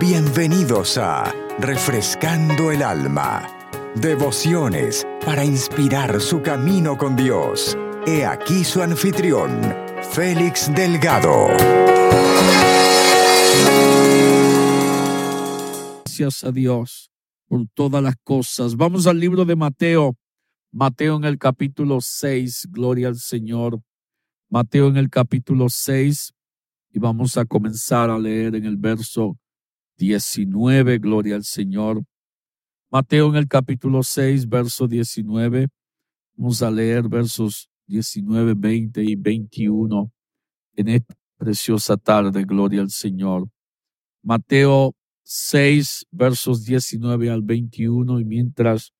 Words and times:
Bienvenidos 0.00 0.96
a 0.96 1.34
Refrescando 1.58 2.70
el 2.70 2.84
Alma. 2.84 3.44
Devociones 3.96 5.04
para 5.26 5.44
inspirar 5.44 6.20
su 6.20 6.40
camino 6.40 6.96
con 6.96 7.16
Dios. 7.16 7.76
He 8.06 8.24
aquí 8.24 8.62
su 8.62 8.80
anfitrión, 8.80 9.50
Félix 10.12 10.72
Delgado. 10.72 11.48
Gracias 16.04 16.44
a 16.44 16.52
Dios 16.52 17.10
por 17.48 17.66
todas 17.74 18.00
las 18.00 18.14
cosas. 18.22 18.76
Vamos 18.76 19.08
al 19.08 19.18
libro 19.18 19.44
de 19.44 19.56
Mateo. 19.56 20.16
Mateo 20.70 21.16
en 21.16 21.24
el 21.24 21.38
capítulo 21.38 21.98
6, 22.00 22.68
gloria 22.70 23.08
al 23.08 23.16
Señor. 23.16 23.80
Mateo 24.48 24.86
en 24.86 24.96
el 24.96 25.10
capítulo 25.10 25.66
6 25.68 26.32
y 26.92 27.00
vamos 27.00 27.36
a 27.36 27.44
comenzar 27.44 28.10
a 28.10 28.18
leer 28.18 28.54
en 28.54 28.64
el 28.64 28.76
verso 28.76 29.36
19, 29.98 30.98
gloria 30.98 31.34
al 31.34 31.44
Señor. 31.44 32.04
Mateo 32.90 33.28
en 33.28 33.36
el 33.36 33.48
capítulo 33.48 34.02
6, 34.02 34.48
verso 34.48 34.86
19. 34.86 35.68
Vamos 36.36 36.62
a 36.62 36.70
leer 36.70 37.08
versos 37.08 37.68
19, 37.88 38.54
20 38.54 39.02
y 39.02 39.16
21 39.16 40.10
en 40.76 40.88
esta 40.88 41.14
preciosa 41.36 41.96
tarde, 41.96 42.44
gloria 42.44 42.80
al 42.80 42.90
Señor. 42.90 43.48
Mateo 44.22 44.94
6, 45.24 46.06
versos 46.10 46.64
19 46.64 47.30
al 47.30 47.42
21 47.42 48.20
y 48.20 48.24
mientras 48.24 48.92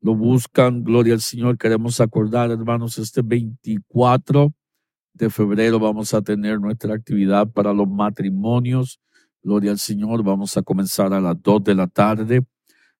lo 0.00 0.14
buscan, 0.14 0.84
gloria 0.84 1.14
al 1.14 1.22
Señor, 1.22 1.56
queremos 1.56 2.00
acordar, 2.00 2.50
hermanos, 2.50 2.98
este 2.98 3.22
24 3.22 4.52
de 5.14 5.30
febrero 5.30 5.78
vamos 5.78 6.12
a 6.12 6.20
tener 6.20 6.60
nuestra 6.60 6.94
actividad 6.94 7.50
para 7.50 7.72
los 7.72 7.88
matrimonios 7.88 9.00
Gloria 9.44 9.72
al 9.72 9.78
Señor. 9.78 10.22
Vamos 10.22 10.56
a 10.56 10.62
comenzar 10.62 11.12
a 11.12 11.20
las 11.20 11.40
dos 11.42 11.62
de 11.62 11.74
la 11.74 11.86
tarde. 11.86 12.46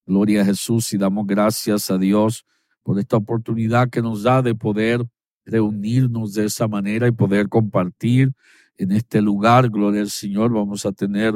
Gloria 0.06 0.42
a 0.42 0.44
Jesús 0.44 0.92
y 0.92 0.98
damos 0.98 1.26
gracias 1.26 1.90
a 1.90 1.96
Dios 1.96 2.44
por 2.82 2.98
esta 2.98 3.16
oportunidad 3.16 3.88
que 3.88 4.02
nos 4.02 4.22
da 4.22 4.42
de 4.42 4.54
poder 4.54 5.06
reunirnos 5.46 6.34
de 6.34 6.44
esa 6.44 6.68
manera 6.68 7.08
y 7.08 7.12
poder 7.12 7.48
compartir 7.48 8.34
en 8.76 8.92
este 8.92 9.22
lugar. 9.22 9.70
Gloria 9.70 10.02
al 10.02 10.10
Señor. 10.10 10.52
Vamos 10.52 10.84
a 10.84 10.92
tener 10.92 11.34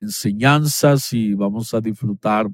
enseñanzas 0.00 1.12
y 1.12 1.34
vamos 1.34 1.72
a 1.72 1.80
disfrutar 1.80 2.48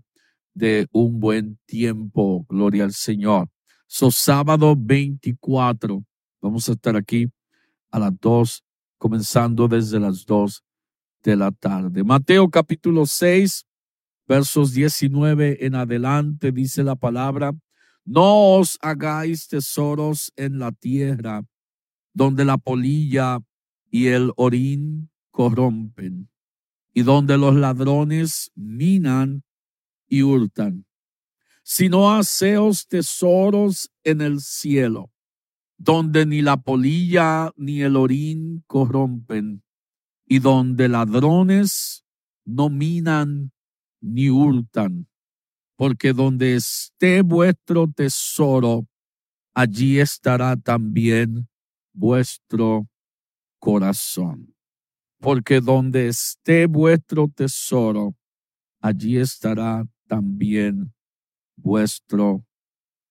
de 0.53 0.87
un 0.93 1.19
buen 1.19 1.59
tiempo. 1.65 2.45
Gloria 2.51 2.85
al 2.85 2.93
Señor. 2.93 3.49
So, 3.87 4.11
sábado 4.11 4.75
24. 4.77 6.05
Vamos 6.43 6.69
a 6.69 6.73
estar 6.73 6.97
aquí 6.97 7.31
a 7.91 7.99
las 7.99 8.13
dos, 8.21 8.63
comenzando 8.99 9.69
desde 9.69 9.99
las 9.99 10.27
dos 10.27 10.64
de 11.25 11.37
la 11.37 11.51
tarde. 11.51 12.05
Mateo 12.05 12.51
capítulo 12.51 13.07
6, 13.07 13.67
versos 14.29 14.73
19 14.75 15.67
en 15.67 15.75
adelante 15.75 16.53
dice 16.53 16.85
la 16.85 16.95
palabra, 16.95 17.53
no 18.05 18.57
os 18.57 18.79
hagáis 18.83 19.49
tesoros 19.49 20.33
en 20.37 20.59
la 20.59 20.71
tierra, 20.71 21.43
donde 22.13 22.45
la 22.45 22.59
polilla 22.59 23.39
y 23.91 24.09
el 24.09 24.33
orín 24.37 25.11
corrompen, 25.31 26.29
y 26.93 27.03
donde 27.03 27.39
los 27.39 27.55
ladrones 27.55 28.53
minan 28.55 29.43
y 30.07 30.23
hurtan, 30.23 30.85
sino 31.63 32.15
haceos 32.15 32.87
tesoros 32.87 33.91
en 34.05 34.21
el 34.21 34.41
cielo, 34.41 35.11
donde 35.79 36.27
ni 36.27 36.43
la 36.43 36.59
polilla 36.59 37.51
ni 37.57 37.81
el 37.81 37.97
orín 37.97 38.63
corrompen 38.67 39.64
y 40.27 40.39
donde 40.39 40.89
ladrones 40.89 42.05
no 42.45 42.69
minan 42.69 43.53
ni 44.01 44.31
hurtan, 44.31 45.09
porque 45.77 46.13
donde 46.13 46.57
esté 46.57 47.23
vuestro 47.23 47.91
tesoro, 47.91 48.87
allí 49.55 49.99
estará 49.99 50.57
también 50.57 51.49
vuestro 51.93 52.89
corazón. 53.59 54.55
Porque 55.21 55.61
donde 55.61 56.09
esté 56.09 56.67
vuestro 56.67 57.29
tesoro, 57.29 58.15
allí 58.81 59.17
estará 59.17 59.87
también 60.07 60.93
vuestro 61.57 62.45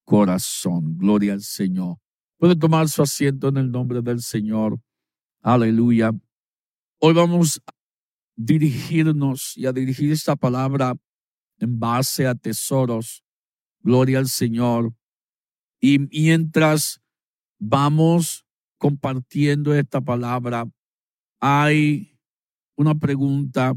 corazón. 0.05 0.97
Gloria 0.97 1.33
al 1.33 1.41
Señor. 1.41 1.97
Puede 2.37 2.55
tomar 2.55 2.87
su 2.89 3.01
asiento 3.01 3.47
en 3.47 3.57
el 3.57 3.71
nombre 3.71 4.01
del 4.01 4.21
Señor. 4.21 4.79
Aleluya. 5.41 6.11
Hoy 7.05 7.13
vamos 7.13 7.61
a 7.67 7.73
dirigirnos 8.37 9.57
y 9.57 9.65
a 9.65 9.73
dirigir 9.73 10.09
esta 10.13 10.37
palabra 10.37 10.95
en 11.59 11.77
base 11.77 12.25
a 12.25 12.33
tesoros. 12.33 13.25
Gloria 13.81 14.19
al 14.19 14.29
Señor. 14.29 14.93
Y 15.81 15.99
mientras 15.99 17.01
vamos 17.59 18.45
compartiendo 18.77 19.75
esta 19.75 19.99
palabra, 19.99 20.65
hay 21.41 22.17
una 22.77 22.95
pregunta 22.95 23.73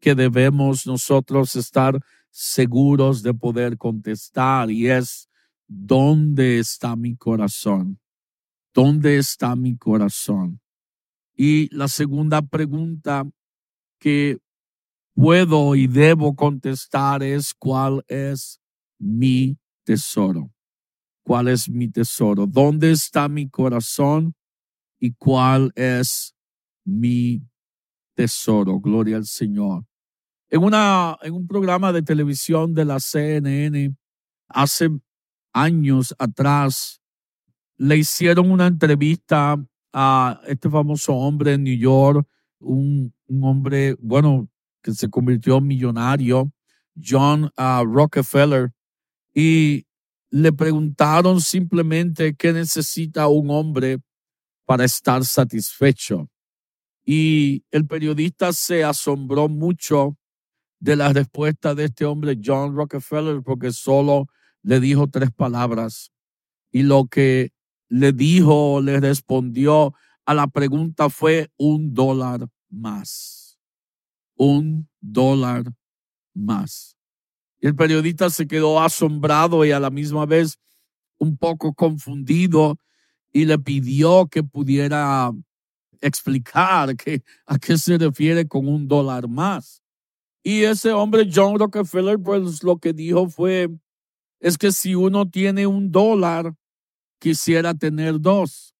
que 0.00 0.16
debemos 0.16 0.84
nosotros 0.84 1.54
estar 1.54 2.00
seguros 2.28 3.22
de 3.22 3.34
poder 3.34 3.78
contestar 3.78 4.68
y 4.68 4.88
es, 4.88 5.28
¿dónde 5.68 6.58
está 6.58 6.96
mi 6.96 7.14
corazón? 7.14 8.00
¿Dónde 8.74 9.18
está 9.18 9.54
mi 9.54 9.76
corazón? 9.76 10.60
Y 11.40 11.72
la 11.72 11.86
segunda 11.86 12.42
pregunta 12.42 13.24
que 14.00 14.38
puedo 15.14 15.76
y 15.76 15.86
debo 15.86 16.34
contestar 16.34 17.22
es 17.22 17.54
cuál 17.54 18.04
es 18.08 18.60
mi 18.98 19.56
tesoro. 19.84 20.50
¿Cuál 21.22 21.46
es 21.46 21.70
mi 21.70 21.88
tesoro? 21.88 22.44
¿Dónde 22.44 22.90
está 22.90 23.28
mi 23.28 23.48
corazón? 23.48 24.34
¿Y 24.98 25.12
cuál 25.12 25.70
es 25.76 26.34
mi 26.84 27.40
tesoro? 28.16 28.80
Gloria 28.80 29.18
al 29.18 29.26
Señor. 29.26 29.84
En, 30.50 30.64
una, 30.64 31.16
en 31.22 31.34
un 31.34 31.46
programa 31.46 31.92
de 31.92 32.02
televisión 32.02 32.74
de 32.74 32.84
la 32.84 32.98
CNN, 32.98 33.94
hace 34.48 34.90
años 35.52 36.12
atrás, 36.18 37.00
le 37.76 37.98
hicieron 37.98 38.50
una 38.50 38.66
entrevista 38.66 39.56
a 39.92 40.40
este 40.46 40.68
famoso 40.68 41.14
hombre 41.14 41.54
en 41.54 41.64
New 41.64 41.78
York, 41.78 42.26
un, 42.60 43.12
hombre, 43.42 43.96
bueno, 44.00 44.48
que 44.82 44.92
se 44.92 45.08
convirtió 45.08 45.58
en 45.58 45.66
millonario, 45.66 46.52
John 47.02 47.50
ah, 47.56 47.84
Rockefeller, 47.86 48.72
y 49.34 49.86
le 50.30 50.52
preguntaron 50.52 51.40
simplemente 51.40 52.34
qué 52.34 52.52
necesita 52.52 53.28
un 53.28 53.50
hombre 53.50 53.98
para 54.64 54.84
estar 54.84 55.24
satisfecho. 55.24 56.28
Y 57.04 57.64
el 57.70 57.86
periodista 57.86 58.52
se 58.52 58.84
asombró 58.84 59.48
mucho 59.48 60.18
de 60.80 60.96
la 60.96 61.12
respuesta 61.12 61.74
de 61.74 61.84
este 61.84 62.04
hombre, 62.04 62.38
John 62.44 62.76
Rockefeller, 62.76 63.42
porque 63.42 63.72
solo 63.72 64.26
le 64.62 64.80
dijo 64.80 65.08
tres 65.08 65.30
palabras. 65.30 66.12
Y 66.70 66.82
lo 66.82 67.06
que 67.06 67.52
le 67.88 68.12
dijo, 68.12 68.80
le 68.80 69.00
respondió 69.00 69.94
a 70.24 70.34
la 70.34 70.46
pregunta 70.46 71.08
fue 71.08 71.50
un 71.56 71.94
dólar 71.94 72.48
más. 72.68 73.58
Un 74.36 74.88
dólar 75.00 75.64
más. 76.34 76.96
Y 77.60 77.66
el 77.66 77.74
periodista 77.74 78.30
se 78.30 78.46
quedó 78.46 78.80
asombrado 78.80 79.64
y 79.64 79.72
a 79.72 79.80
la 79.80 79.90
misma 79.90 80.26
vez 80.26 80.58
un 81.18 81.36
poco 81.36 81.74
confundido 81.74 82.76
y 83.32 83.46
le 83.46 83.58
pidió 83.58 84.26
que 84.26 84.42
pudiera 84.42 85.32
explicar 86.00 86.94
a 87.46 87.58
qué 87.58 87.78
se 87.78 87.98
refiere 87.98 88.46
con 88.46 88.68
un 88.68 88.86
dólar 88.86 89.28
más. 89.28 89.82
Y 90.42 90.62
ese 90.62 90.92
hombre, 90.92 91.28
John 91.32 91.58
Rockefeller, 91.58 92.18
pues 92.18 92.62
lo 92.62 92.78
que 92.78 92.92
dijo 92.92 93.28
fue, 93.28 93.68
es 94.40 94.56
que 94.56 94.72
si 94.72 94.94
uno 94.94 95.28
tiene 95.28 95.66
un 95.66 95.90
dólar, 95.90 96.54
quisiera 97.18 97.74
tener 97.74 98.20
dos. 98.20 98.74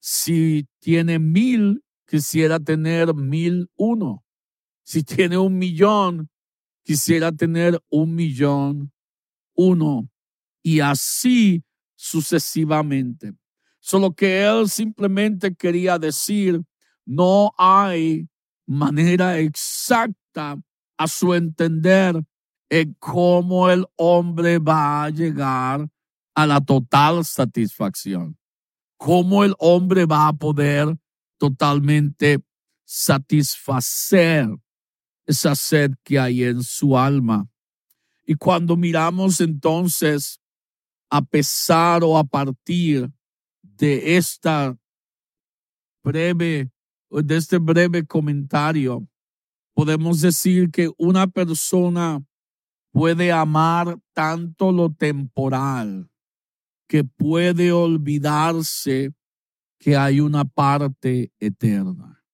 Si 0.00 0.66
tiene 0.80 1.18
mil, 1.18 1.82
quisiera 2.06 2.60
tener 2.60 3.14
mil 3.14 3.68
uno. 3.76 4.24
Si 4.84 5.02
tiene 5.02 5.36
un 5.36 5.58
millón, 5.58 6.30
quisiera 6.84 7.32
tener 7.32 7.80
un 7.88 8.14
millón 8.14 8.92
uno. 9.54 10.08
Y 10.62 10.80
así 10.80 11.64
sucesivamente. 11.96 13.32
Solo 13.80 14.14
que 14.14 14.44
él 14.44 14.68
simplemente 14.68 15.54
quería 15.54 15.98
decir, 15.98 16.60
no 17.04 17.52
hay 17.56 18.28
manera 18.66 19.38
exacta 19.38 20.60
a 20.96 21.08
su 21.08 21.34
entender 21.34 22.20
en 22.68 22.94
cómo 22.98 23.70
el 23.70 23.86
hombre 23.96 24.58
va 24.58 25.04
a 25.04 25.10
llegar 25.10 25.88
a 26.36 26.46
la 26.46 26.60
total 26.60 27.24
satisfacción. 27.24 28.38
¿Cómo 28.96 29.42
el 29.42 29.54
hombre 29.58 30.06
va 30.06 30.28
a 30.28 30.32
poder 30.32 30.96
totalmente 31.38 32.40
satisfacer 32.84 34.48
esa 35.26 35.54
sed 35.54 35.92
que 36.04 36.18
hay 36.18 36.44
en 36.44 36.62
su 36.62 36.96
alma. 36.96 37.48
Y 38.24 38.34
cuando 38.34 38.76
miramos 38.76 39.40
entonces 39.40 40.40
a 41.10 41.22
pesar 41.22 42.02
o 42.02 42.16
a 42.16 42.24
partir 42.24 43.10
de 43.62 44.16
esta 44.16 44.76
breve, 46.02 46.70
de 47.10 47.36
este 47.36 47.58
breve 47.58 48.06
comentario, 48.06 49.06
podemos 49.74 50.20
decir 50.20 50.70
que 50.70 50.90
una 50.96 51.26
persona 51.26 52.24
puede 52.92 53.30
amar 53.30 53.98
tanto 54.12 54.72
lo 54.72 54.92
temporal 54.92 56.08
que 56.86 57.04
puede 57.04 57.72
olvidarse 57.72 59.12
que 59.78 59.96
hay 59.96 60.20
una 60.20 60.44
parte 60.44 61.32
eterna. 61.38 62.24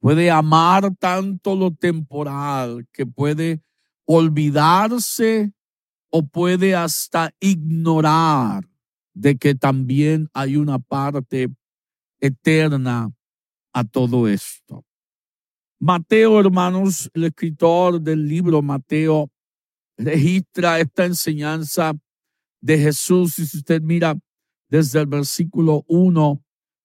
Puede 0.00 0.30
amar 0.30 0.94
tanto 0.96 1.56
lo 1.56 1.72
temporal 1.72 2.86
que 2.92 3.06
puede 3.06 3.62
olvidarse 4.04 5.52
o 6.10 6.26
puede 6.26 6.74
hasta 6.74 7.34
ignorar 7.40 8.68
de 9.14 9.36
que 9.36 9.54
también 9.54 10.28
hay 10.34 10.56
una 10.56 10.78
parte 10.78 11.48
eterna 12.20 13.10
a 13.72 13.84
todo 13.84 14.28
esto. 14.28 14.84
Mateo, 15.80 16.38
hermanos, 16.38 17.10
el 17.14 17.24
escritor 17.24 18.00
del 18.00 18.26
libro 18.26 18.62
Mateo, 18.62 19.30
registra 19.96 20.80
esta 20.80 21.04
enseñanza 21.04 21.94
de 22.64 22.78
Jesús. 22.78 23.38
Y 23.38 23.46
si 23.46 23.58
usted 23.58 23.82
mira 23.82 24.18
desde 24.70 25.00
el 25.00 25.06
versículo 25.06 25.84
1, 25.86 26.42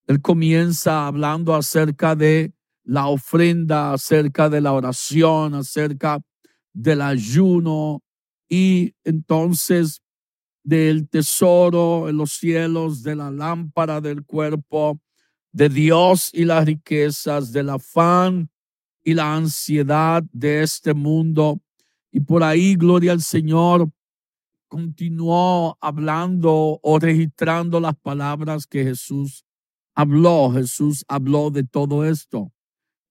él 0.07 0.21
comienza 0.21 1.07
hablando 1.07 1.55
acerca 1.55 2.15
de 2.15 2.53
la 2.83 3.07
ofrenda, 3.07 3.93
acerca 3.93 4.49
de 4.49 4.59
la 4.59 4.73
oración, 4.73 5.53
acerca 5.53 6.19
del 6.73 7.01
ayuno 7.01 8.03
y 8.49 8.93
entonces 9.05 10.01
del 10.63 11.07
tesoro 11.07 12.09
en 12.09 12.17
los 12.17 12.33
cielos, 12.33 13.01
de 13.01 13.15
la 13.15 13.31
lámpara 13.31 14.01
del 14.01 14.25
cuerpo, 14.25 14.99
de 15.53 15.69
Dios 15.69 16.29
y 16.33 16.43
las 16.43 16.65
riquezas, 16.65 17.53
del 17.53 17.69
afán 17.69 18.49
y 19.03 19.13
la 19.13 19.33
ansiedad 19.33 20.23
de 20.33 20.61
este 20.61 20.93
mundo. 20.93 21.61
Y 22.11 22.19
por 22.19 22.43
ahí, 22.43 22.75
gloria 22.75 23.13
al 23.13 23.21
Señor, 23.21 23.89
continuó 24.69 25.77
hablando 25.81 26.79
o 26.81 26.99
registrando 26.99 27.79
las 27.81 27.95
palabras 27.97 28.65
que 28.65 28.83
Jesús 28.83 29.43
habló. 29.95 30.51
Jesús 30.51 31.03
habló 31.09 31.49
de 31.49 31.63
todo 31.63 32.05
esto. 32.05 32.53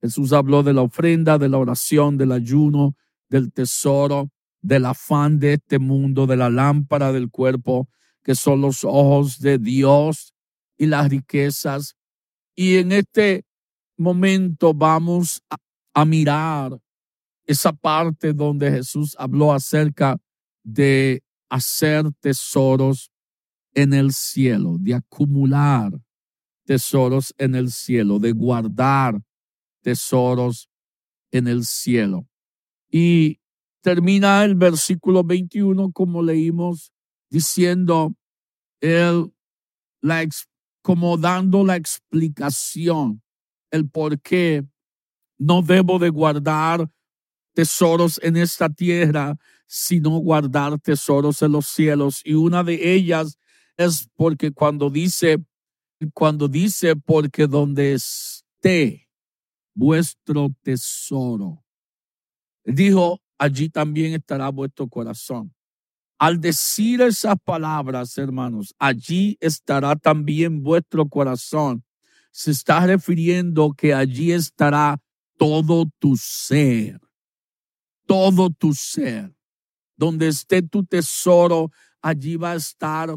Jesús 0.01 0.33
habló 0.33 0.63
de 0.63 0.73
la 0.73 0.83
ofrenda, 0.83 1.37
de 1.37 1.49
la 1.49 1.59
oración, 1.59 2.17
del 2.17 2.33
ayuno, 2.33 2.97
del 3.29 3.53
tesoro, 3.53 4.31
del 4.63 4.87
afán 4.87 5.39
de 5.39 5.55
este 5.55 5.79
mundo, 5.79 6.27
de 6.27 6.37
la 6.37 6.49
lámpara 6.49 7.13
del 7.13 7.31
cuerpo, 7.31 7.89
que 8.23 8.35
son 8.35 8.61
los 8.61 8.85
ojos 8.85 9.41
de 9.41 9.59
Dios 9.59 10.33
y 10.77 10.87
las 10.87 11.11
riquezas. 11.11 11.97
Y 12.55 12.77
en 12.77 12.93
este 12.93 13.45
momento 13.97 14.73
vamos 14.73 15.43
a, 15.51 15.57
a 15.95 16.05
mirar 16.05 16.79
esa 17.45 17.73
parte 17.73 18.33
donde 18.33 18.71
Jesús 18.71 19.17
habló 19.19 19.53
acerca 19.53 20.19
de 20.63 21.23
hacer 21.49 22.05
tesoros 22.21 23.11
en 23.75 23.93
el 23.93 24.13
cielo, 24.13 24.77
de 24.79 24.95
acumular 24.95 25.93
tesoros 26.65 27.35
en 27.39 27.55
el 27.55 27.71
cielo, 27.71 28.19
de 28.19 28.33
guardar 28.33 29.21
tesoros 29.83 30.69
en 31.31 31.49
el 31.49 31.65
cielo. 31.65 32.27
Y 32.91 33.41
termina 33.81 34.45
el 34.45 34.55
versículo 34.55 35.25
21 35.25 35.93
como 35.93 36.23
leímos 36.23 36.93
diciendo 37.31 38.15
él 38.81 39.33
la 40.01 40.27
como 40.83 41.17
dando 41.17 41.65
la 41.65 41.77
explicación 41.77 43.23
el 43.71 43.89
por 43.89 44.21
qué 44.21 44.65
no 45.39 45.63
debo 45.63 45.99
de 45.99 46.09
guardar 46.09 46.91
tesoros 47.55 48.21
en 48.23 48.37
esta 48.37 48.69
tierra, 48.69 49.37
sino 49.69 50.11
guardar 50.19 50.81
tesoros 50.81 51.43
en 51.43 51.53
los 51.53 51.67
cielos. 51.67 52.23
Y 52.25 52.35
una 52.35 52.65
de 52.65 52.95
ellas 52.95 53.39
es 53.77 54.09
porque 54.17 54.51
cuando 54.51 54.91
dice, 54.91 55.39
cuando 56.13 56.49
dice, 56.49 56.97
porque 56.97 57.47
donde 57.47 57.93
esté 57.93 59.09
vuestro 59.75 60.49
tesoro, 60.63 61.65
dijo, 62.65 63.21
allí 63.39 63.69
también 63.69 64.15
estará 64.15 64.49
vuestro 64.49 64.89
corazón. 64.89 65.55
Al 66.19 66.41
decir 66.41 67.01
esas 67.03 67.37
palabras, 67.45 68.19
hermanos, 68.19 68.75
allí 68.77 69.37
estará 69.41 69.95
también 69.95 70.65
vuestro 70.65 71.09
corazón. 71.09 71.85
Se 72.33 72.51
está 72.51 72.85
refiriendo 72.85 73.73
que 73.73 73.95
allí 73.95 74.33
estará 74.33 75.01
todo 75.37 75.89
tu 76.01 76.17
ser 76.17 77.01
todo 78.09 78.49
tu 78.49 78.73
ser. 78.73 79.38
Donde 79.99 80.29
esté 80.29 80.63
tu 80.63 80.85
tesoro, 80.85 81.71
allí 82.01 82.37
va 82.37 82.53
a 82.53 82.57
estar 82.57 83.15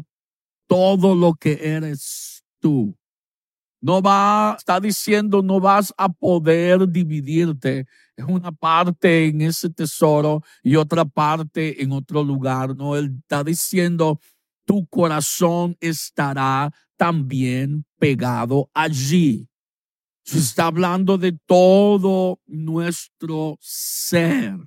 todo 0.66 1.14
lo 1.14 1.32
que 1.34 1.58
eres 1.62 2.44
tú. 2.60 2.94
No 3.80 4.02
va, 4.02 4.56
está 4.58 4.78
diciendo, 4.78 5.42
no 5.42 5.60
vas 5.60 5.94
a 5.96 6.08
poder 6.08 6.88
dividirte 6.88 7.86
en 8.16 8.32
una 8.32 8.52
parte 8.52 9.26
en 9.26 9.40
ese 9.42 9.70
tesoro 9.70 10.42
y 10.62 10.76
otra 10.76 11.04
parte 11.04 11.82
en 11.82 11.92
otro 11.92 12.22
lugar. 12.22 12.76
No, 12.76 12.96
él 12.96 13.16
está 13.20 13.42
diciendo, 13.44 14.20
tu 14.64 14.86
corazón 14.86 15.76
estará 15.80 16.72
también 16.96 17.84
pegado 17.98 18.68
allí. 18.74 19.48
Se 20.24 20.38
está 20.38 20.66
hablando 20.66 21.16
de 21.16 21.32
todo 21.46 22.40
nuestro 22.46 23.56
ser 23.60 24.58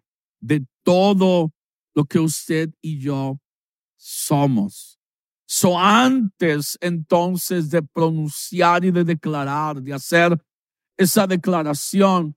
de 0.46 0.64
todo 0.84 1.52
lo 1.96 2.06
que 2.06 2.20
usted 2.20 2.70
y 2.82 3.00
yo 3.00 3.40
somos. 3.98 5.00
So 5.48 5.80
antes 5.80 6.78
entonces 6.82 7.70
de 7.70 7.82
pronunciar 7.82 8.84
y 8.84 8.92
de 8.92 9.04
declarar, 9.04 9.82
de 9.82 9.94
hacer 9.94 10.38
esa 10.98 11.26
declaración, 11.26 12.36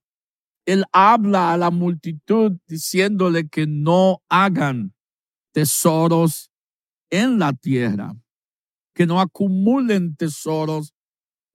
él 0.64 0.84
habla 0.92 1.52
a 1.52 1.56
la 1.56 1.70
multitud 1.70 2.52
diciéndole 2.66 3.48
que 3.48 3.66
no 3.66 4.22
hagan 4.28 4.94
tesoros 5.52 6.50
en 7.10 7.38
la 7.38 7.52
tierra, 7.54 8.14
que 8.94 9.06
no 9.06 9.20
acumulen 9.20 10.14
tesoros 10.14 10.92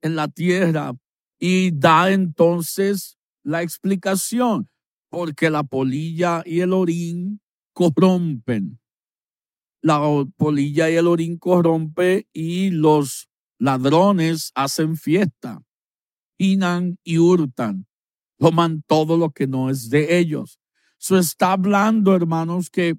en 0.01 0.15
la 0.15 0.27
tierra 0.27 0.93
y 1.39 1.71
da 1.71 2.11
entonces 2.11 3.17
la 3.43 3.61
explicación 3.61 4.69
porque 5.09 5.51
la 5.51 5.63
polilla 5.63 6.41
y 6.43 6.61
el 6.61 6.73
orín 6.73 7.42
corrompen. 7.73 8.79
La 9.81 9.99
polilla 10.37 10.89
y 10.89 10.95
el 10.95 11.07
orín 11.07 11.37
corrompen 11.37 12.25
y 12.31 12.69
los 12.69 13.27
ladrones 13.59 14.51
hacen 14.55 14.95
fiesta, 14.95 15.61
pinan 16.37 16.97
y 17.03 17.17
hurtan, 17.17 17.85
toman 18.37 18.83
todo 18.87 19.17
lo 19.17 19.31
que 19.31 19.47
no 19.47 19.69
es 19.69 19.89
de 19.89 20.17
ellos. 20.17 20.59
Eso 20.99 21.17
está 21.17 21.51
hablando, 21.51 22.15
hermanos, 22.15 22.69
que 22.69 22.95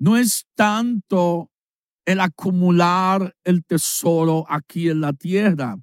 no 0.00 0.16
es 0.16 0.44
tanto 0.56 1.52
el 2.04 2.18
acumular 2.18 3.36
el 3.44 3.64
tesoro 3.64 4.44
aquí 4.48 4.88
en 4.88 5.00
la 5.00 5.12
tierra. 5.12 5.76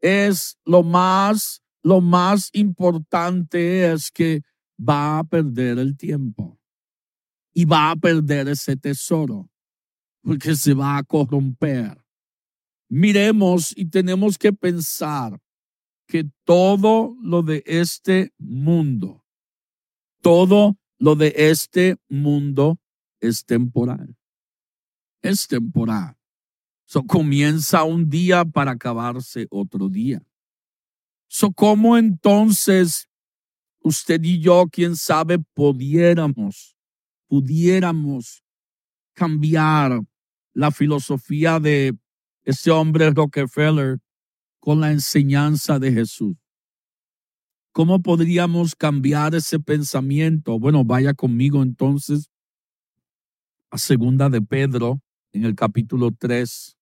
Es 0.00 0.58
lo 0.66 0.82
más, 0.82 1.62
lo 1.82 2.02
más 2.02 2.50
importante 2.52 3.90
es 3.90 4.10
que 4.10 4.42
va 4.78 5.18
a 5.18 5.24
perder 5.24 5.78
el 5.78 5.96
tiempo 5.96 6.55
y 7.56 7.64
va 7.64 7.90
a 7.90 7.96
perder 7.96 8.48
ese 8.48 8.76
tesoro 8.76 9.48
porque 10.20 10.54
se 10.54 10.74
va 10.74 10.98
a 10.98 11.02
corromper. 11.02 12.04
Miremos 12.90 13.72
y 13.74 13.86
tenemos 13.86 14.36
que 14.36 14.52
pensar 14.52 15.40
que 16.06 16.28
todo 16.44 17.16
lo 17.22 17.42
de 17.42 17.62
este 17.64 18.34
mundo, 18.36 19.24
todo 20.20 20.76
lo 20.98 21.16
de 21.16 21.32
este 21.34 21.96
mundo 22.10 22.78
es 23.20 23.46
temporal. 23.46 24.14
Es 25.22 25.48
temporal. 25.48 26.14
So, 26.84 27.04
comienza 27.04 27.84
un 27.84 28.10
día 28.10 28.44
para 28.44 28.72
acabarse 28.72 29.46
otro 29.48 29.88
día. 29.88 30.22
So, 31.26 31.52
¿cómo 31.52 31.96
entonces 31.96 33.08
usted 33.80 34.22
y 34.22 34.40
yo, 34.40 34.66
quién 34.70 34.94
sabe, 34.94 35.38
pudiéramos, 35.54 36.75
pudiéramos 37.26 38.42
cambiar 39.14 40.00
la 40.52 40.70
filosofía 40.70 41.60
de 41.60 41.96
ese 42.44 42.70
hombre 42.70 43.10
Rockefeller 43.10 43.98
con 44.60 44.80
la 44.80 44.92
enseñanza 44.92 45.78
de 45.78 45.92
Jesús. 45.92 46.36
¿Cómo 47.72 48.00
podríamos 48.00 48.74
cambiar 48.74 49.34
ese 49.34 49.60
pensamiento? 49.60 50.58
Bueno, 50.58 50.84
vaya 50.84 51.12
conmigo 51.12 51.62
entonces 51.62 52.30
a 53.70 53.78
segunda 53.78 54.30
de 54.30 54.40
Pedro 54.40 55.00
en 55.32 55.44
el 55.44 55.54
capítulo 55.54 56.10
3. 56.18 56.76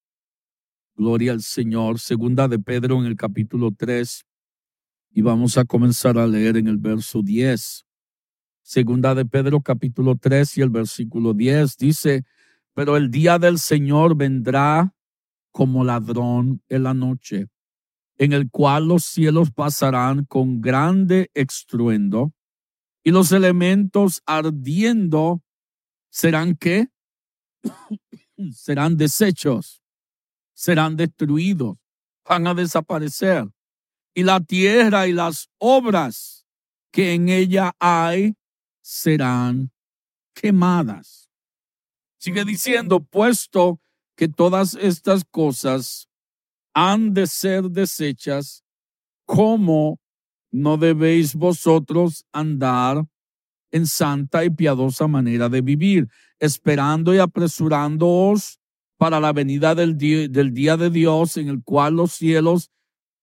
Gloria 0.97 1.33
al 1.33 1.43
Señor. 1.43 1.99
Segunda 1.99 2.47
de 2.47 2.59
Pedro 2.59 3.01
en 3.01 3.07
el 3.07 3.17
capítulo 3.17 3.73
3. 3.77 4.25
Y 5.11 5.23
vamos 5.23 5.59
a 5.59 5.65
comenzar 5.65 6.19
a 6.19 6.27
leer 6.27 6.57
en 6.57 6.69
el 6.69 6.79
verso 6.79 7.23
10. 7.23 7.85
Segunda 8.67 9.15
de 9.15 9.27
Pedro 9.27 9.61
capítulo 9.61 10.17
3 10.17 10.57
y 10.57 10.63
el 10.63 10.71
versículo 10.71 11.35
10 11.35 11.77
dice, 11.77 12.25
pero 12.73 12.97
el 12.97 13.11
día 13.11 13.39
del 13.39 13.59
Señor 13.59 14.17
vendrá 14.17 14.95
como 15.53 15.85
ladrón 15.85 16.63
en 16.71 16.83
la 16.83 16.95
noche 16.95 17.49
en 18.17 18.33
el 18.33 18.51
cual 18.51 18.89
los 18.89 19.05
cielos 19.05 19.51
pasarán 19.51 20.25
con 20.25 20.63
grande 20.63 21.31
estruendo 21.35 22.33
y 23.03 23.11
los 23.11 23.33
elementos 23.33 24.23
ardiendo 24.25 25.43
serán 26.09 26.57
qué? 26.57 26.89
serán 28.55 28.97
desechos, 28.97 29.83
serán 30.55 30.97
destruidos, 30.97 31.77
van 32.27 32.47
a 32.47 32.55
desaparecer. 32.55 33.47
Y 34.15 34.23
la 34.23 34.41
tierra 34.41 35.07
y 35.07 35.13
las 35.13 35.51
obras 35.59 36.47
que 36.91 37.13
en 37.13 37.29
ella 37.29 37.75
hay 37.79 38.37
serán 38.85 39.73
quemadas. 40.35 41.31
Sigue 42.19 42.45
diciendo, 42.45 43.01
puesto 43.01 43.81
que 44.15 44.29
todas 44.29 44.75
estas 44.75 45.25
cosas 45.25 46.07
han 46.75 47.15
de 47.15 47.27
ser 47.27 47.71
desechas, 47.71 48.63
¿cómo 49.25 50.01
no 50.51 50.77
debéis 50.77 51.35
vosotros 51.35 52.27
andar 52.31 53.07
en 53.73 53.87
santa 53.87 54.45
y 54.45 54.51
piadosa 54.51 55.09
manera 55.09 55.49
de 55.49 55.63
vivir, 55.63 56.09
esperando 56.39 57.15
y 57.15 57.19
apresurándoos 57.19 58.61
para 58.99 59.19
la 59.19 59.33
venida 59.33 59.75
del 59.75 59.97
día, 59.97 60.29
del 60.29 60.53
día 60.53 60.77
de 60.77 60.91
Dios, 60.91 61.39
en 61.39 61.49
el 61.49 61.63
cual 61.65 61.95
los 61.95 62.13
cielos 62.13 62.71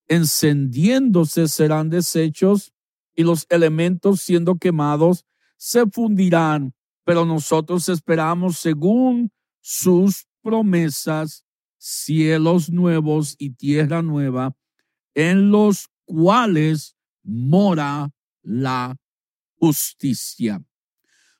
encendiéndose 0.08 1.48
serán 1.48 1.90
deshechos 1.90 2.74
y 3.16 3.24
los 3.24 3.46
elementos 3.50 4.22
siendo 4.22 4.56
quemados 4.56 5.24
se 5.62 5.86
fundirán, 5.86 6.74
pero 7.04 7.24
nosotros 7.24 7.88
esperamos 7.88 8.58
según 8.58 9.32
sus 9.60 10.26
promesas 10.42 11.46
cielos 11.78 12.72
nuevos 12.72 13.36
y 13.38 13.52
tierra 13.52 14.02
nueva, 14.02 14.56
en 15.14 15.52
los 15.52 15.88
cuales 16.04 16.96
mora 17.22 18.10
la 18.42 18.98
justicia. 19.60 20.64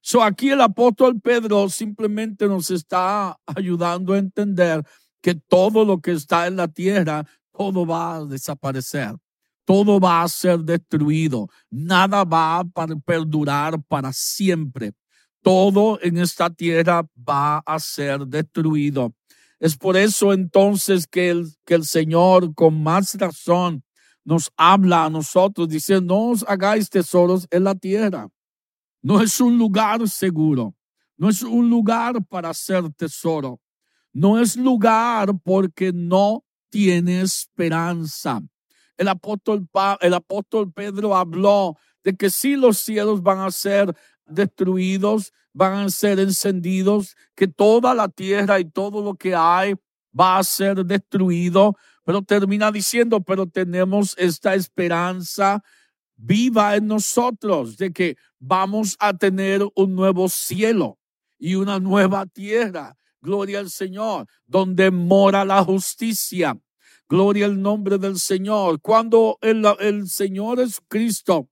So 0.02 0.22
aquí 0.22 0.52
el 0.52 0.62
apóstol 0.62 1.20
Pedro 1.20 1.68
simplemente 1.68 2.46
nos 2.46 2.70
está 2.70 3.36
ayudando 3.48 4.14
a 4.14 4.20
entender 4.20 4.86
que 5.20 5.34
todo 5.34 5.84
lo 5.84 6.00
que 6.00 6.12
está 6.12 6.46
en 6.46 6.58
la 6.58 6.68
tierra, 6.68 7.26
todo 7.52 7.88
va 7.88 8.18
a 8.18 8.26
desaparecer. 8.26 9.16
Todo 9.72 10.02
va 10.02 10.22
a 10.22 10.28
ser 10.28 10.60
destruido. 10.60 11.48
Nada 11.70 12.26
va 12.26 12.60
a 12.60 12.66
perdurar 13.06 13.82
para 13.84 14.12
siempre. 14.12 14.92
Todo 15.42 15.98
en 16.02 16.18
esta 16.18 16.50
tierra 16.50 17.08
va 17.16 17.60
a 17.60 17.80
ser 17.80 18.28
destruido. 18.28 19.14
Es 19.62 19.78
por 19.78 19.96
eso 19.96 20.34
entonces 20.34 21.08
que 21.08 21.30
el, 21.30 21.48
que 21.66 21.76
el 21.76 21.86
Señor 21.86 22.54
con 22.54 22.84
más 22.84 23.16
razón 23.16 23.86
nos 24.26 24.52
habla 24.58 25.06
a 25.06 25.10
nosotros, 25.10 25.70
dice, 25.70 26.02
no 26.02 26.32
os 26.32 26.44
hagáis 26.50 26.90
tesoros 26.90 27.48
en 27.50 27.64
la 27.64 27.74
tierra. 27.74 28.28
No 29.02 29.22
es 29.22 29.40
un 29.40 29.58
lugar 29.58 30.06
seguro, 30.10 30.76
no 31.16 31.30
es 31.30 31.44
un 31.44 31.70
lugar 31.70 32.22
para 32.26 32.50
hacer 32.50 32.92
tesoro, 32.98 33.62
no 34.12 34.38
es 34.38 34.58
lugar 34.58 35.30
porque 35.46 35.94
no 35.94 36.44
tiene 36.70 37.22
esperanza. 37.22 38.42
El 39.02 39.08
apóstol, 39.08 39.68
el 40.02 40.14
apóstol 40.14 40.72
Pedro 40.72 41.18
habló 41.18 41.76
de 42.04 42.16
que 42.16 42.30
si 42.30 42.56
los 42.56 42.78
cielos 42.78 43.24
van 43.24 43.40
a 43.40 43.50
ser 43.50 43.96
destruidos, 44.28 45.34
van 45.54 45.74
a 45.74 45.90
ser 45.90 46.20
encendidos, 46.20 47.18
que 47.34 47.48
toda 47.48 47.96
la 47.96 48.10
tierra 48.10 48.60
y 48.60 48.66
todo 48.66 49.02
lo 49.02 49.16
que 49.16 49.34
hay 49.34 49.74
va 50.18 50.38
a 50.38 50.44
ser 50.44 50.86
destruido, 50.86 51.76
pero 52.06 52.22
termina 52.22 52.72
diciendo, 52.72 53.22
pero 53.22 53.48
tenemos 53.48 54.14
esta 54.20 54.54
esperanza 54.54 55.64
viva 56.16 56.76
en 56.76 56.86
nosotros 56.86 57.78
de 57.78 57.92
que 57.92 58.18
vamos 58.38 58.98
a 59.00 59.18
tener 59.18 59.64
un 59.74 59.96
nuevo 59.96 60.30
cielo 60.30 61.00
y 61.40 61.56
una 61.56 61.80
nueva 61.80 62.28
tierra. 62.28 62.96
Gloria 63.20 63.62
al 63.62 63.72
Señor, 63.72 64.28
donde 64.46 64.92
mora 64.92 65.44
la 65.44 65.64
justicia. 65.64 66.56
Gloria 67.12 67.46
al 67.46 67.62
nombre 67.62 67.98
del 67.98 68.18
Señor. 68.18 68.80
Cuando 68.80 69.38
el, 69.42 69.66
el 69.82 70.08
Señor 70.08 70.60
Jesucristo 70.60 71.50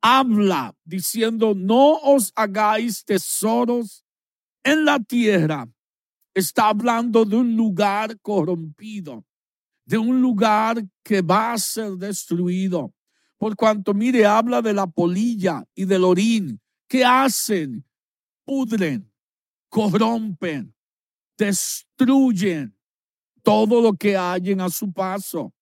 habla 0.00 0.74
diciendo, 0.86 1.52
no 1.54 1.96
os 1.96 2.32
hagáis 2.34 3.04
tesoros 3.04 4.06
en 4.64 4.86
la 4.86 4.98
tierra. 4.98 5.68
Está 6.32 6.70
hablando 6.70 7.26
de 7.26 7.36
un 7.36 7.54
lugar 7.54 8.18
corrompido, 8.22 9.22
de 9.84 9.98
un 9.98 10.22
lugar 10.22 10.82
que 11.02 11.20
va 11.20 11.52
a 11.52 11.58
ser 11.58 11.90
destruido. 11.98 12.94
Por 13.36 13.54
cuanto, 13.54 13.92
mire, 13.92 14.24
habla 14.24 14.62
de 14.62 14.72
la 14.72 14.86
polilla 14.86 15.62
y 15.74 15.84
del 15.84 16.04
orín. 16.04 16.58
¿Qué 16.88 17.04
hacen? 17.04 17.84
Pudren, 18.46 19.12
corrompen, 19.68 20.74
destruyen 21.36 22.75
todo 23.46 23.80
lo 23.80 23.92
que 23.92 24.16
hallen 24.16 24.60
a 24.60 24.68
su 24.68 24.92
paso. 24.92 25.54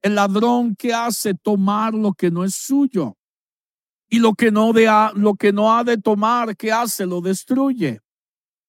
El 0.00 0.14
ladrón 0.14 0.74
que 0.74 0.94
hace 0.94 1.34
tomar 1.34 1.92
lo 1.92 2.14
que 2.14 2.30
no 2.30 2.44
es 2.44 2.54
suyo 2.54 3.18
y 4.08 4.20
lo 4.20 4.32
que 4.32 4.50
no, 4.50 4.72
de, 4.72 4.88
lo 5.16 5.34
que 5.34 5.52
no 5.52 5.76
ha 5.76 5.84
de 5.84 5.98
tomar, 5.98 6.56
¿qué 6.56 6.72
hace? 6.72 7.04
Lo 7.04 7.20
destruye. 7.20 8.00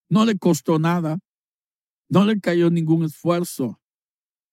No 0.09 0.25
le 0.25 0.37
costó 0.37 0.79
nada. 0.79 1.17
No 2.09 2.25
le 2.25 2.41
cayó 2.41 2.69
ningún 2.69 3.05
esfuerzo. 3.05 3.79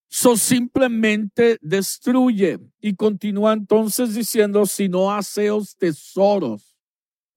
So 0.09 0.37
simplemente 0.37 1.59
destruye. 1.61 2.61
Y 2.81 2.95
continúa 2.95 3.53
entonces 3.53 4.15
diciendo, 4.15 4.65
si 4.67 4.89
no 4.89 5.11
haceos 5.11 5.77
tesoros 5.77 6.77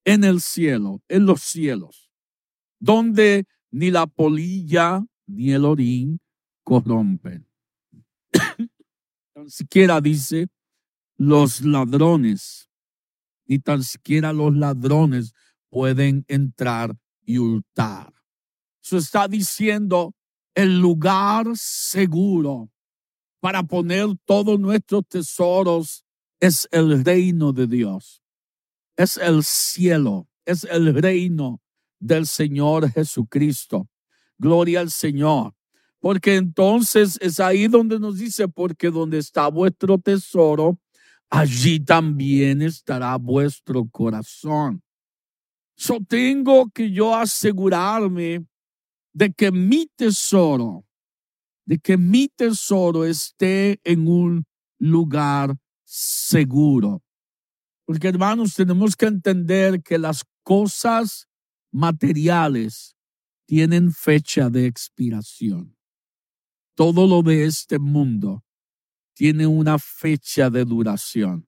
en 0.06 0.24
el 0.24 0.42
cielo, 0.42 1.02
en 1.08 1.26
los 1.26 1.42
cielos, 1.42 2.12
donde 2.80 3.48
ni 3.72 3.90
la 3.90 4.06
polilla 4.06 5.04
ni 5.26 5.54
el 5.54 5.66
orín 5.66 6.20
corrompen. 6.68 7.48
Ni 9.36 9.50
siquiera 9.50 10.02
dice 10.02 10.50
los 11.16 11.62
ladrones 11.62 12.68
ni 13.48 13.60
tan 13.60 13.82
siquiera 13.84 14.34
los 14.34 14.54
ladrones 14.54 15.34
pueden 15.70 16.26
entrar 16.28 16.94
y 17.26 17.38
hurtar. 17.40 18.14
Eso 18.84 18.98
está 18.98 19.28
diciendo 19.28 20.14
el 20.54 20.80
lugar 20.80 21.46
seguro 21.56 22.70
para 23.40 23.64
poner 23.64 24.08
todos 24.26 24.60
nuestros 24.60 25.08
tesoros 25.08 26.04
es 26.42 26.68
el 26.72 27.04
reino 27.06 27.54
de 27.54 27.68
Dios. 27.68 28.22
Es 28.98 29.16
el 29.16 29.44
cielo, 29.44 30.28
es 30.46 30.66
el 30.66 30.94
reino 30.94 31.62
del 32.00 32.28
Señor 32.28 32.92
Jesucristo. 32.92 33.88
Gloria 34.38 34.82
al 34.82 34.92
Señor. 34.92 35.57
Porque 36.00 36.36
entonces 36.36 37.18
es 37.22 37.40
ahí 37.40 37.68
donde 37.68 38.00
nos 38.00 38.18
dice, 38.18 38.48
porque 38.48 38.90
donde 38.90 39.18
está 39.18 39.48
vuestro 39.48 39.98
tesoro, 39.98 40.80
allí 41.30 41.80
también 41.80 42.62
estará 42.62 43.16
vuestro 43.18 43.88
corazón. 43.90 44.82
So 45.76 46.00
tengo 46.08 46.70
que 46.70 46.92
yo 46.92 47.16
asegurarme 47.16 48.46
de 49.14 49.32
que 49.32 49.52
mi 49.52 49.88
tesoro, 49.96 50.86
de 51.66 51.78
que 51.80 51.98
mi 51.98 52.30
tesoro 52.30 53.06
esté 53.06 53.80
en 53.84 54.08
un 54.08 54.46
lugar 54.80 55.56
seguro. 55.84 57.04
Porque 57.86 58.08
hermanos, 58.08 58.54
tenemos 58.54 58.96
que 58.96 59.06
entender 59.06 59.82
que 59.82 59.98
las 59.98 60.24
cosas 60.44 61.28
materiales 61.72 62.96
tienen 63.46 63.92
fecha 63.94 64.50
de 64.50 64.66
expiración. 64.66 65.77
Todo 66.78 67.08
lo 67.08 67.24
de 67.24 67.46
este 67.46 67.80
mundo 67.80 68.44
tiene 69.16 69.48
una 69.48 69.80
fecha 69.80 70.52
de 70.52 70.64
duración, 70.64 71.48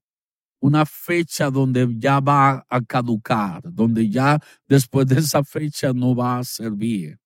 una 0.59 0.87
fecha 0.87 1.51
donde 1.51 1.87
ya 1.99 2.19
va 2.19 2.65
a 2.67 2.81
caducar, 2.81 3.61
donde 3.71 4.09
ya 4.09 4.39
después 4.67 5.05
de 5.05 5.19
esa 5.19 5.43
fecha 5.43 5.93
no 5.93 6.15
va 6.15 6.39
a 6.39 6.43
servir. 6.43 7.19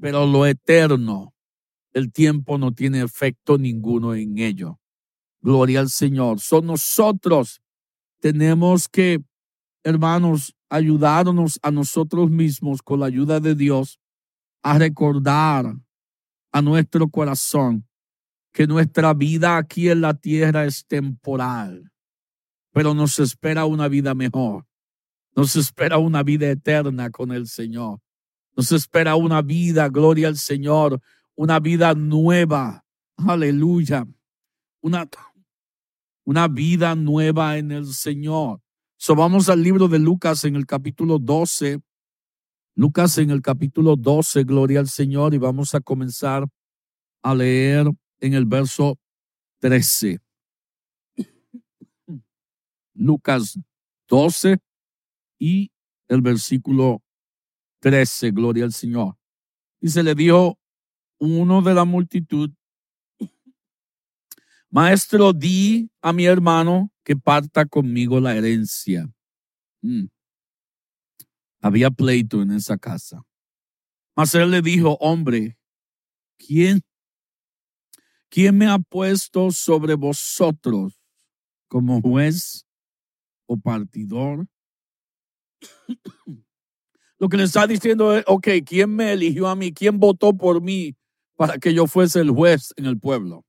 Pero 0.00 0.24
lo 0.28 0.46
eterno, 0.46 1.34
el 1.92 2.12
tiempo 2.12 2.56
no 2.56 2.72
tiene 2.72 3.02
efecto 3.02 3.58
ninguno 3.58 4.14
en 4.14 4.38
ello. 4.38 4.78
Gloria 5.40 5.80
al 5.80 5.90
Señor. 5.90 6.38
Son 6.38 6.64
nosotros 6.64 7.60
tenemos 8.20 8.88
que, 8.88 9.24
hermanos, 9.82 10.54
ayudarnos 10.68 11.58
a 11.62 11.72
nosotros 11.72 12.30
mismos 12.30 12.80
con 12.80 13.00
la 13.00 13.06
ayuda 13.06 13.40
de 13.40 13.56
Dios 13.56 13.98
a 14.62 14.78
recordar 14.78 15.74
a 16.54 16.62
nuestro 16.62 17.08
corazón 17.08 17.84
que 18.52 18.68
nuestra 18.68 19.12
vida 19.12 19.56
aquí 19.56 19.90
en 19.90 20.00
la 20.00 20.14
tierra 20.14 20.64
es 20.64 20.86
temporal, 20.86 21.90
pero 22.72 22.94
nos 22.94 23.18
espera 23.18 23.64
una 23.64 23.88
vida 23.88 24.14
mejor. 24.14 24.64
Nos 25.34 25.56
espera 25.56 25.98
una 25.98 26.22
vida 26.22 26.48
eterna 26.48 27.10
con 27.10 27.32
el 27.32 27.48
Señor. 27.48 27.98
Nos 28.56 28.70
espera 28.70 29.16
una 29.16 29.42
vida, 29.42 29.88
gloria 29.88 30.28
al 30.28 30.36
Señor, 30.36 31.00
una 31.34 31.58
vida 31.58 31.92
nueva. 31.94 32.84
Aleluya. 33.16 34.06
Una, 34.80 35.08
una 36.24 36.46
vida 36.46 36.94
nueva 36.94 37.58
en 37.58 37.72
el 37.72 37.86
Señor. 37.86 38.60
So 38.96 39.16
vamos 39.16 39.48
al 39.48 39.60
libro 39.60 39.88
de 39.88 39.98
Lucas 39.98 40.44
en 40.44 40.54
el 40.54 40.66
capítulo 40.66 41.18
12. 41.18 41.80
Lucas 42.76 43.18
en 43.18 43.30
el 43.30 43.40
capítulo 43.40 43.94
12, 43.94 44.42
gloria 44.42 44.80
al 44.80 44.88
Señor, 44.88 45.32
y 45.32 45.38
vamos 45.38 45.74
a 45.74 45.80
comenzar 45.80 46.44
a 47.22 47.34
leer 47.34 47.86
en 48.20 48.34
el 48.34 48.46
verso 48.46 48.98
13. 49.60 50.18
Lucas 52.94 53.58
12 54.08 54.58
y 55.38 55.70
el 56.08 56.20
versículo 56.20 57.02
13, 57.80 58.32
gloria 58.32 58.64
al 58.64 58.72
Señor. 58.72 59.16
Y 59.80 59.88
se 59.88 60.02
le 60.02 60.14
dio 60.14 60.58
uno 61.18 61.62
de 61.62 61.74
la 61.74 61.84
multitud, 61.84 62.50
Maestro, 64.68 65.32
di 65.32 65.88
a 66.02 66.12
mi 66.12 66.24
hermano 66.26 66.90
que 67.04 67.14
parta 67.14 67.64
conmigo 67.64 68.18
la 68.18 68.34
herencia. 68.34 69.08
Mm. 69.82 70.06
Había 71.64 71.90
pleito 71.90 72.42
en 72.42 72.50
esa 72.50 72.76
casa. 72.76 73.22
Mas 74.14 74.34
él 74.34 74.50
le 74.50 74.60
dijo, 74.60 74.98
hombre, 75.00 75.56
¿quién 76.36 76.82
¿Quién 78.28 78.58
me 78.58 78.66
ha 78.66 78.80
puesto 78.80 79.50
sobre 79.52 79.94
vosotros 79.94 81.00
como 81.68 82.02
juez 82.02 82.66
o 83.46 83.56
partidor? 83.56 84.48
Lo 87.18 87.28
que 87.28 87.36
le 87.36 87.44
está 87.44 87.66
diciendo 87.66 88.14
es, 88.14 88.24
ok, 88.26 88.48
¿quién 88.66 88.94
me 88.94 89.12
eligió 89.12 89.46
a 89.46 89.54
mí? 89.54 89.72
¿Quién 89.72 90.00
votó 90.00 90.36
por 90.36 90.60
mí 90.60 90.96
para 91.36 91.58
que 91.58 91.72
yo 91.72 91.86
fuese 91.86 92.20
el 92.20 92.30
juez 92.32 92.74
en 92.76 92.86
el 92.86 92.98
pueblo? 92.98 93.46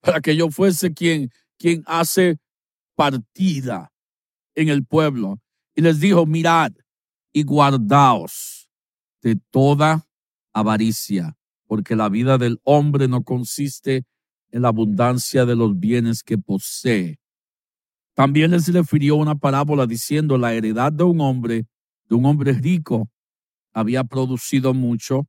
Para 0.00 0.20
que 0.20 0.36
yo 0.36 0.48
fuese 0.48 0.94
quien, 0.94 1.30
quien 1.58 1.82
hace 1.84 2.38
partida 2.94 3.92
en 4.54 4.70
el 4.70 4.86
pueblo. 4.86 5.42
Y 5.74 5.82
les 5.82 5.98
dijo, 5.98 6.24
mirad 6.24 6.72
y 7.34 7.42
guardaos 7.42 8.70
de 9.20 9.36
toda 9.50 10.06
avaricia, 10.52 11.36
porque 11.66 11.96
la 11.96 12.08
vida 12.08 12.38
del 12.38 12.60
hombre 12.62 13.08
no 13.08 13.24
consiste 13.24 14.04
en 14.52 14.62
la 14.62 14.68
abundancia 14.68 15.44
de 15.44 15.56
los 15.56 15.78
bienes 15.78 16.22
que 16.22 16.38
posee. 16.38 17.18
También 18.14 18.52
les 18.52 18.72
refirió 18.72 19.16
una 19.16 19.34
parábola 19.34 19.84
diciendo 19.84 20.38
la 20.38 20.54
heredad 20.54 20.92
de 20.92 21.02
un 21.02 21.20
hombre, 21.20 21.66
de 22.08 22.14
un 22.14 22.24
hombre 22.24 22.52
rico, 22.52 23.10
había 23.72 24.04
producido 24.04 24.72
mucho, 24.72 25.26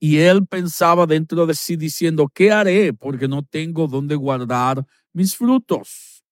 y 0.00 0.16
él 0.16 0.46
pensaba 0.46 1.04
dentro 1.06 1.44
de 1.44 1.54
sí 1.54 1.76
diciendo, 1.76 2.28
¿qué 2.32 2.50
haré? 2.50 2.94
Porque 2.94 3.28
no 3.28 3.42
tengo 3.42 3.86
dónde 3.86 4.16
guardar 4.16 4.86
mis 5.12 5.36
frutos. 5.36 6.24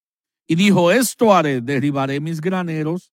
Y 0.47 0.55
dijo, 0.55 0.91
esto 0.91 1.35
haré, 1.35 1.61
derribaré 1.61 2.21
mis 2.21 2.41
graneros 2.41 3.13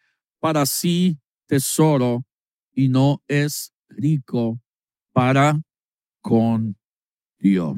para 0.41 0.65
sí 0.65 1.17
tesoro 1.47 2.25
y 2.73 2.89
no 2.89 3.23
es 3.27 3.73
rico 3.87 4.59
para 5.13 5.61
con 6.21 6.75
Dios. 7.39 7.77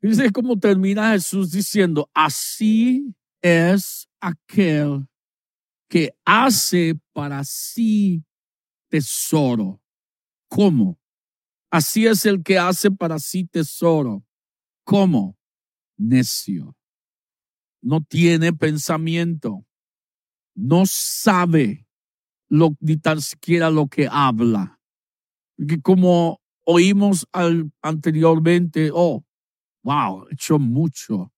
Dice 0.00 0.30
cómo 0.32 0.58
termina 0.58 1.12
Jesús 1.12 1.50
diciendo, 1.50 2.08
así 2.14 3.14
es 3.42 4.08
aquel 4.20 5.06
que 5.88 6.14
hace 6.24 6.98
para 7.12 7.44
sí 7.44 8.24
tesoro. 8.88 9.82
¿Cómo? 10.48 10.98
Así 11.70 12.06
es 12.06 12.24
el 12.26 12.42
que 12.42 12.58
hace 12.58 12.90
para 12.90 13.18
sí 13.18 13.44
tesoro. 13.44 14.24
¿Cómo? 14.84 15.36
Necio. 15.96 16.76
No 17.82 18.00
tiene 18.02 18.52
pensamiento. 18.52 19.66
No 20.60 20.84
sabe 20.84 21.86
lo, 22.48 22.76
ni 22.80 22.96
tan 22.96 23.20
siquiera 23.20 23.70
lo 23.70 23.88
que 23.88 24.06
habla. 24.10 24.78
Que 25.66 25.80
como 25.80 26.40
oímos 26.64 27.26
anteriormente, 27.82 28.90
oh, 28.92 29.24
wow, 29.82 30.26
hecho 30.30 30.58
mucho. 30.58 31.32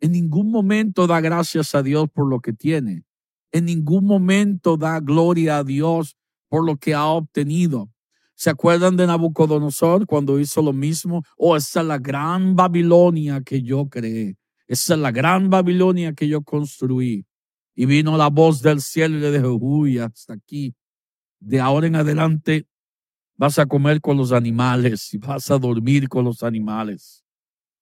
En 0.00 0.12
ningún 0.12 0.50
momento 0.50 1.06
da 1.06 1.20
gracias 1.20 1.74
a 1.74 1.82
Dios 1.82 2.08
por 2.12 2.28
lo 2.28 2.40
que 2.40 2.52
tiene. 2.52 3.04
En 3.52 3.66
ningún 3.66 4.04
momento 4.06 4.76
da 4.76 4.98
gloria 5.00 5.58
a 5.58 5.64
Dios 5.64 6.16
por 6.48 6.64
lo 6.64 6.76
que 6.76 6.94
ha 6.94 7.06
obtenido. 7.06 7.90
¿Se 8.34 8.50
acuerdan 8.50 8.96
de 8.96 9.06
Nabucodonosor 9.06 10.06
cuando 10.06 10.40
hizo 10.40 10.62
lo 10.62 10.72
mismo? 10.72 11.22
Oh, 11.36 11.56
esa 11.56 11.82
es 11.82 11.86
la 11.86 11.98
gran 11.98 12.56
Babilonia 12.56 13.42
que 13.42 13.62
yo 13.62 13.88
creé. 13.88 14.36
Esa 14.66 14.94
es 14.94 15.00
la 15.00 15.10
gran 15.10 15.50
Babilonia 15.50 16.14
que 16.14 16.26
yo 16.26 16.42
construí. 16.42 17.26
Y 17.74 17.86
vino 17.86 18.16
la 18.16 18.28
voz 18.28 18.62
del 18.62 18.80
cielo 18.80 19.16
y 19.16 19.20
le 19.20 19.32
dijo, 19.32 19.56
uy, 19.60 19.98
hasta 19.98 20.34
aquí. 20.34 20.74
De 21.38 21.60
ahora 21.60 21.86
en 21.86 21.96
adelante 21.96 22.66
vas 23.36 23.58
a 23.58 23.66
comer 23.66 24.00
con 24.00 24.16
los 24.18 24.32
animales 24.32 25.14
y 25.14 25.18
vas 25.18 25.50
a 25.50 25.58
dormir 25.58 26.08
con 26.08 26.24
los 26.24 26.42
animales. 26.42 27.24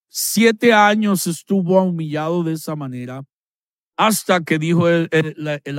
Siete 0.08 0.72
años 0.72 1.26
estuvo 1.26 1.82
humillado 1.82 2.44
de 2.44 2.52
esa 2.52 2.76
manera 2.76 3.24
hasta 3.98 4.40
que 4.44 4.60
dijo 4.60 4.88
el, 4.88 5.08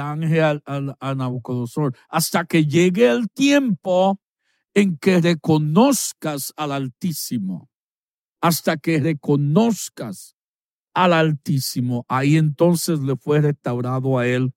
ángel 0.01 0.61
a 0.65 1.15
Nabucodonosor, 1.15 1.95
hasta 2.09 2.43
que 2.43 2.65
llegue 2.65 3.09
el 3.09 3.29
tiempo 3.29 4.19
en 4.73 4.97
que 4.97 5.21
reconozcas 5.21 6.53
al 6.57 6.73
Altísimo, 6.73 7.69
hasta 8.41 8.75
que 8.75 8.99
reconozcas 8.99 10.35
al 11.03 11.13
Altísimo, 11.13 12.05
ahí 12.07 12.37
entonces 12.37 12.99
le 12.99 13.15
fue 13.15 13.41
restaurado 13.41 14.17
a 14.17 14.27
él 14.27 14.53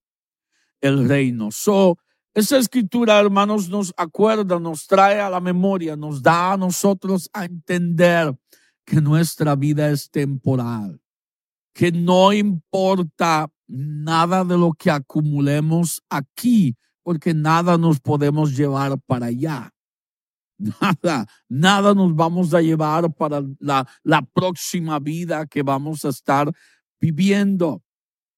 el 0.81 1.09
reino. 1.09 1.50
So, 1.50 1.98
esa 2.35 2.57
escritura, 2.59 3.20
hermanos, 3.20 3.68
nos 3.68 3.92
acuerda, 3.96 4.59
nos 4.59 4.87
trae 4.87 5.20
a 5.20 5.28
la 5.28 5.40
memoria, 5.40 5.96
nos 5.96 6.22
da 6.22 6.52
a 6.52 6.57
nosotros 6.57 7.28
a 7.33 7.44
entender 7.44 8.35
que 8.85 9.00
nuestra 9.00 9.55
vida 9.55 9.90
es 9.90 10.11
temporal, 10.11 11.00
que 11.74 11.92
no 11.92 12.33
importa 12.33 13.50
nada 13.66 14.44
de 14.44 14.57
lo 14.57 14.72
que 14.72 14.90
acumulemos 14.90 16.02
aquí, 16.09 16.76
porque 17.02 17.35
nada 17.35 17.76
nos 17.78 18.00
podemos 18.00 18.57
llevar 18.57 18.98
para 19.07 19.26
allá. 19.26 19.72
Nada, 20.59 21.27
nada 21.49 21.95
nos 21.95 22.15
vamos 22.15 22.55
a 22.55 22.61
llevar 22.61 23.12
para 23.15 23.43
la, 23.59 24.23
próxima 24.33 24.99
vida 24.99 25.47
que 25.47 25.62
vamos 25.62 26.05
a 26.05 26.11
estar 26.11 26.53
viviendo. 27.01 27.83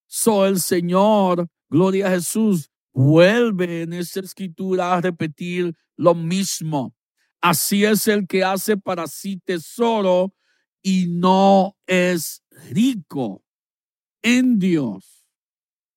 So 0.06 0.46
el 0.46 0.60
Señor, 0.60 1.48
gloria 1.68 2.06
a 2.06 2.10
Jesús, 2.10 2.70
vuelve 2.92 3.82
en 3.82 3.92
esa 3.92 4.20
escritura 4.20 4.94
a 4.94 5.00
repetir 5.00 5.74
lo 5.96 6.14
mismo. 6.14 6.94
Así 7.40 7.84
es 7.84 8.08
el 8.08 8.26
que 8.26 8.42
hace 8.42 8.76
para 8.76 9.06
sí 9.06 9.38
tesoro 9.44 10.32
y 10.82 11.06
no 11.08 11.76
es 11.86 12.42
rico 12.70 13.42
en 14.22 14.58
Dios. 14.58 15.26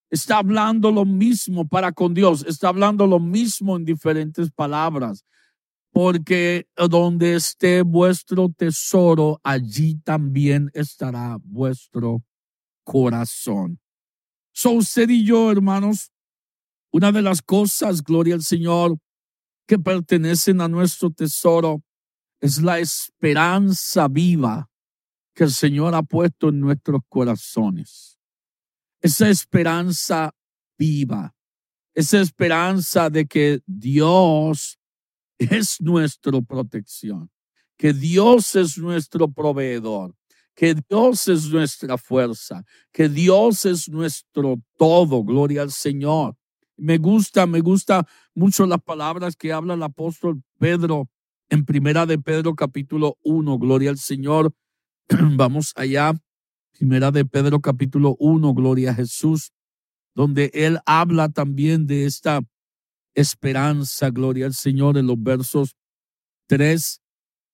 Está 0.10 0.38
hablando 0.38 0.92
lo 0.92 1.06
mismo 1.06 1.68
para 1.68 1.92
con 1.92 2.14
Dios, 2.14 2.46
está 2.48 2.70
hablando 2.70 3.06
lo 3.08 3.20
mismo 3.20 3.76
en 3.76 3.84
diferentes 3.84 4.50
palabras, 4.52 5.26
porque 5.92 6.68
donde 6.90 7.36
esté 7.36 7.82
vuestro 7.82 8.50
tesoro, 8.50 9.40
allí 9.44 9.96
también 9.96 10.70
estará 10.74 11.38
vuestro 11.44 12.24
corazón. 12.84 13.80
So 14.54 14.72
usted 14.72 15.10
y 15.10 15.26
yo, 15.26 15.52
hermanos, 15.52 16.12
una 16.92 17.12
de 17.12 17.22
las 17.22 17.42
cosas, 17.42 18.04
gloria 18.04 18.36
al 18.36 18.44
Señor, 18.44 18.98
que 19.68 19.78
pertenecen 19.78 20.62
a 20.62 20.68
nuestro 20.68 21.12
tesoro 21.12 21.84
es 22.40 22.62
la 22.62 22.80
esperanza 22.80 24.08
viva 24.08 24.70
que 25.34 25.44
el 25.44 25.52
Señor 25.52 25.94
ha 25.94 26.02
puesto 26.02 26.50
en 26.50 26.60
nuestros 26.60 27.02
corazones. 27.10 28.18
Esa 29.02 29.30
esperanza 29.30 30.34
viva, 30.78 31.36
esa 31.94 32.20
esperanza 32.20 33.10
de 33.10 33.26
que 33.26 33.62
Dios 33.66 34.80
es 35.38 35.80
nuestra 35.80 36.42
protección, 36.42 37.30
que 37.78 37.94
Dios 37.94 38.56
es 38.56 38.78
nuestro 38.78 39.28
proveedor, 39.28 40.16
que 40.56 40.76
Dios 40.90 41.28
es 41.28 41.50
nuestra 41.50 41.98
fuerza, 41.98 42.64
que 42.92 43.08
Dios 43.08 43.66
es 43.66 43.88
nuestro 43.88 44.60
todo. 44.78 45.24
Gloria 45.24 45.62
al 45.62 45.72
Señor. 45.72 46.36
Me 46.76 46.98
gusta, 46.98 47.46
me 47.46 47.60
gusta 47.60 48.08
mucho 48.34 48.66
las 48.66 48.82
palabras 48.82 49.36
que 49.36 49.54
habla 49.54 49.76
el 49.76 49.84
apóstol 49.84 50.42
Pedro 50.60 51.10
en 51.50 51.66
Primera 51.66 52.06
de 52.06 52.18
Pedro 52.18 52.56
capítulo 52.56 53.18
1. 53.24 53.58
Gloria 53.60 53.92
al 53.92 53.98
Señor. 53.98 54.54
Vamos 55.10 55.74
allá. 55.76 56.14
Primera 56.78 57.12
de 57.12 57.26
Pedro 57.26 57.62
capítulo 57.62 58.16
1. 58.20 58.54
Gloria 58.54 58.92
a 58.92 58.96
Jesús. 58.96 59.52
Donde 60.16 60.50
él 60.54 60.80
habla 60.86 61.30
también 61.30 61.86
de 61.86 62.06
esta 62.06 62.42
esperanza. 63.18 64.10
Gloria 64.10 64.46
al 64.46 64.54
Señor 64.54 64.98
en 64.98 65.08
los 65.08 65.22
versos 65.22 65.76
3 66.48 67.02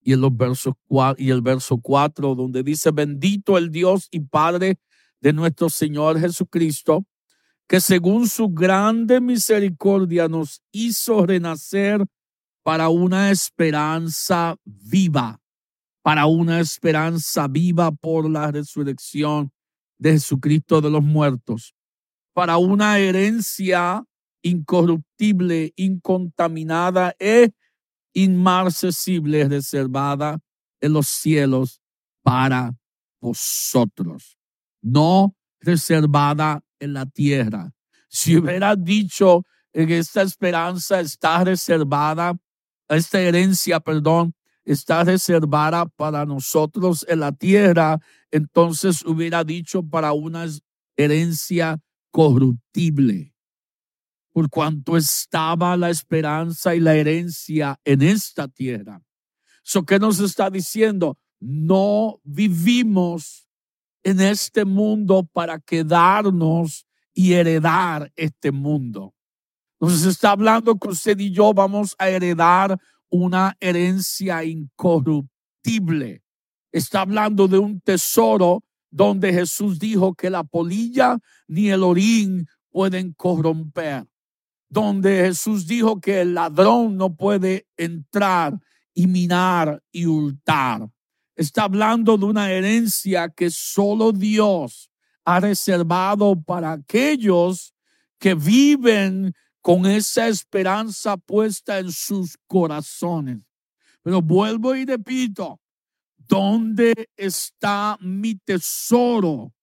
y 0.02 0.12
en 0.12 0.20
los 0.20 0.36
versos 0.36 0.74
y 1.16 1.30
el 1.30 1.40
verso 1.40 1.78
4 1.78 2.34
donde 2.34 2.62
dice 2.62 2.90
bendito 2.90 3.56
el 3.56 3.70
Dios 3.70 4.08
y 4.10 4.20
Padre 4.20 4.78
de 5.20 5.32
nuestro 5.32 5.70
Señor 5.70 6.20
Jesucristo 6.20 7.06
que 7.66 7.80
según 7.80 8.28
su 8.28 8.50
grande 8.50 9.20
misericordia 9.20 10.28
nos 10.28 10.62
hizo 10.70 11.24
renacer 11.24 12.04
para 12.62 12.90
una 12.90 13.30
esperanza 13.30 14.56
viva, 14.64 15.40
para 16.02 16.26
una 16.26 16.60
esperanza 16.60 17.48
viva 17.48 17.90
por 17.90 18.28
la 18.28 18.50
resurrección 18.50 19.50
de 19.98 20.12
Jesucristo 20.12 20.82
de 20.82 20.90
los 20.90 21.02
muertos, 21.02 21.74
para 22.34 22.58
una 22.58 22.98
herencia 22.98 24.04
incorruptible, 24.44 25.72
incontaminada 25.74 27.16
e 27.18 27.50
inmarcesible 28.12 29.48
reservada 29.48 30.38
en 30.80 30.92
los 30.92 31.08
cielos 31.08 31.80
para 32.22 32.76
vosotros, 33.20 34.38
no 34.82 35.34
reservada 35.60 36.62
en 36.78 36.92
la 36.92 37.06
tierra. 37.06 37.72
Si 38.08 38.36
hubiera 38.36 38.76
dicho 38.76 39.44
en 39.72 39.90
esta 39.90 40.22
esperanza 40.22 41.00
está 41.00 41.42
reservada, 41.42 42.36
esta 42.88 43.20
herencia, 43.20 43.80
perdón, 43.80 44.34
está 44.64 45.04
reservada 45.04 45.86
para 45.86 46.26
nosotros 46.26 47.04
en 47.08 47.20
la 47.20 47.32
tierra, 47.32 47.98
entonces 48.30 49.04
hubiera 49.04 49.42
dicho 49.42 49.82
para 49.82 50.12
una 50.12 50.46
herencia 50.96 51.80
corruptible 52.10 53.33
por 54.34 54.50
cuanto 54.50 54.96
estaba 54.96 55.76
la 55.76 55.90
esperanza 55.90 56.74
y 56.74 56.80
la 56.80 56.96
herencia 56.96 57.78
en 57.84 58.02
esta 58.02 58.48
tierra. 58.48 59.00
So, 59.62 59.84
¿Qué 59.84 60.00
nos 60.00 60.18
está 60.18 60.50
diciendo? 60.50 61.16
No 61.38 62.18
vivimos 62.24 63.46
en 64.02 64.20
este 64.20 64.64
mundo 64.64 65.22
para 65.32 65.60
quedarnos 65.60 66.84
y 67.14 67.34
heredar 67.34 68.10
este 68.16 68.50
mundo. 68.50 69.14
Nos 69.78 70.04
está 70.04 70.32
hablando 70.32 70.74
que 70.80 70.88
usted 70.88 71.16
y 71.20 71.30
yo 71.30 71.54
vamos 71.54 71.94
a 71.96 72.08
heredar 72.08 72.76
una 73.08 73.56
herencia 73.60 74.42
incorruptible. 74.42 76.24
Está 76.72 77.02
hablando 77.02 77.46
de 77.46 77.58
un 77.58 77.80
tesoro 77.80 78.64
donde 78.90 79.32
Jesús 79.32 79.78
dijo 79.78 80.12
que 80.12 80.28
la 80.28 80.42
polilla 80.42 81.18
ni 81.46 81.70
el 81.70 81.84
orín 81.84 82.48
pueden 82.72 83.12
corromper 83.12 84.08
donde 84.68 85.26
Jesús 85.26 85.66
dijo 85.66 86.00
que 86.00 86.20
el 86.20 86.34
ladrón 86.34 86.96
no 86.96 87.14
puede 87.14 87.66
entrar 87.76 88.58
y 88.92 89.06
minar 89.06 89.82
y 89.92 90.06
hurtar. 90.06 90.88
Está 91.36 91.64
hablando 91.64 92.16
de 92.16 92.24
una 92.26 92.50
herencia 92.50 93.28
que 93.28 93.50
solo 93.50 94.12
Dios 94.12 94.90
ha 95.24 95.40
reservado 95.40 96.40
para 96.40 96.72
aquellos 96.72 97.74
que 98.18 98.34
viven 98.34 99.34
con 99.60 99.86
esa 99.86 100.28
esperanza 100.28 101.16
puesta 101.16 101.78
en 101.78 101.90
sus 101.90 102.36
corazones. 102.46 103.38
Pero 104.02 104.20
vuelvo 104.20 104.74
y 104.74 104.84
repito, 104.84 105.58
¿dónde 106.18 107.08
está 107.16 107.96
mi 108.00 108.34
tesoro? 108.34 109.53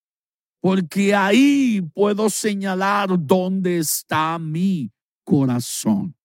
Porque 0.62 1.14
ahí 1.16 1.82
puedo 1.94 2.30
señalar 2.30 3.10
dónde 3.20 3.80
está 3.80 4.38
mi 4.40 4.92
corazón. 5.24 6.16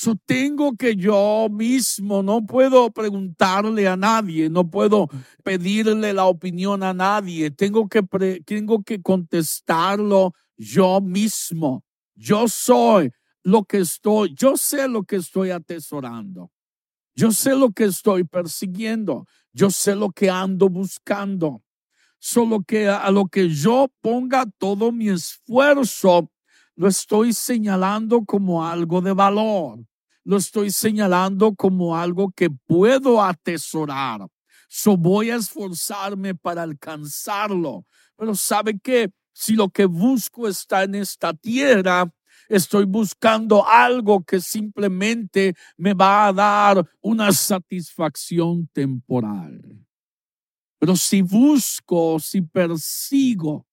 So, 0.00 0.14
tengo 0.14 0.76
que 0.76 0.94
yo 0.94 1.48
mismo, 1.50 2.22
no 2.22 2.46
puedo 2.46 2.88
preguntarle 2.92 3.88
a 3.88 3.96
nadie, 3.96 4.48
no 4.48 4.70
puedo 4.70 5.08
pedirle 5.42 6.12
la 6.12 6.26
opinión 6.26 6.84
a 6.84 6.94
nadie, 6.94 7.50
tengo 7.50 7.88
que, 7.88 8.04
tengo 8.44 8.84
que 8.84 9.02
contestarlo 9.02 10.34
yo 10.56 11.00
mismo. 11.00 11.82
Yo 12.14 12.46
soy 12.46 13.10
lo 13.42 13.64
que 13.64 13.78
estoy, 13.78 14.32
yo 14.36 14.56
sé 14.56 14.86
lo 14.86 15.02
que 15.02 15.16
estoy 15.16 15.50
atesorando, 15.50 16.52
yo 17.16 17.32
sé 17.32 17.56
lo 17.56 17.72
que 17.72 17.86
estoy 17.86 18.22
persiguiendo, 18.22 19.26
yo 19.52 19.68
sé 19.68 19.96
lo 19.96 20.10
que 20.10 20.30
ando 20.30 20.68
buscando. 20.68 21.64
Solo 22.18 22.62
que 22.62 22.88
a 22.88 23.10
lo 23.10 23.26
que 23.26 23.48
yo 23.48 23.88
ponga 24.00 24.44
todo 24.58 24.90
mi 24.92 25.08
esfuerzo, 25.08 26.30
lo 26.74 26.88
estoy 26.88 27.32
señalando 27.32 28.24
como 28.24 28.64
algo 28.64 29.00
de 29.00 29.12
valor. 29.12 29.80
Lo 30.24 30.36
estoy 30.36 30.70
señalando 30.70 31.54
como 31.54 31.96
algo 31.96 32.30
que 32.30 32.50
puedo 32.50 33.22
atesorar. 33.22 34.26
So 34.68 34.96
voy 34.96 35.30
a 35.30 35.36
esforzarme 35.36 36.34
para 36.34 36.62
alcanzarlo. 36.62 37.86
Pero 38.16 38.34
¿sabe 38.34 38.78
qué? 38.78 39.10
Si 39.32 39.54
lo 39.54 39.70
que 39.70 39.86
busco 39.86 40.46
está 40.46 40.84
en 40.84 40.96
esta 40.96 41.32
tierra, 41.32 42.12
estoy 42.48 42.84
buscando 42.84 43.66
algo 43.66 44.24
que 44.24 44.40
simplemente 44.40 45.54
me 45.76 45.94
va 45.94 46.26
a 46.26 46.32
dar 46.32 46.90
una 47.00 47.32
satisfacción 47.32 48.68
temporal. 48.72 49.87
Pero 50.78 50.96
si 50.96 51.22
busco, 51.22 52.18
si 52.20 52.40
persigo 52.42 53.68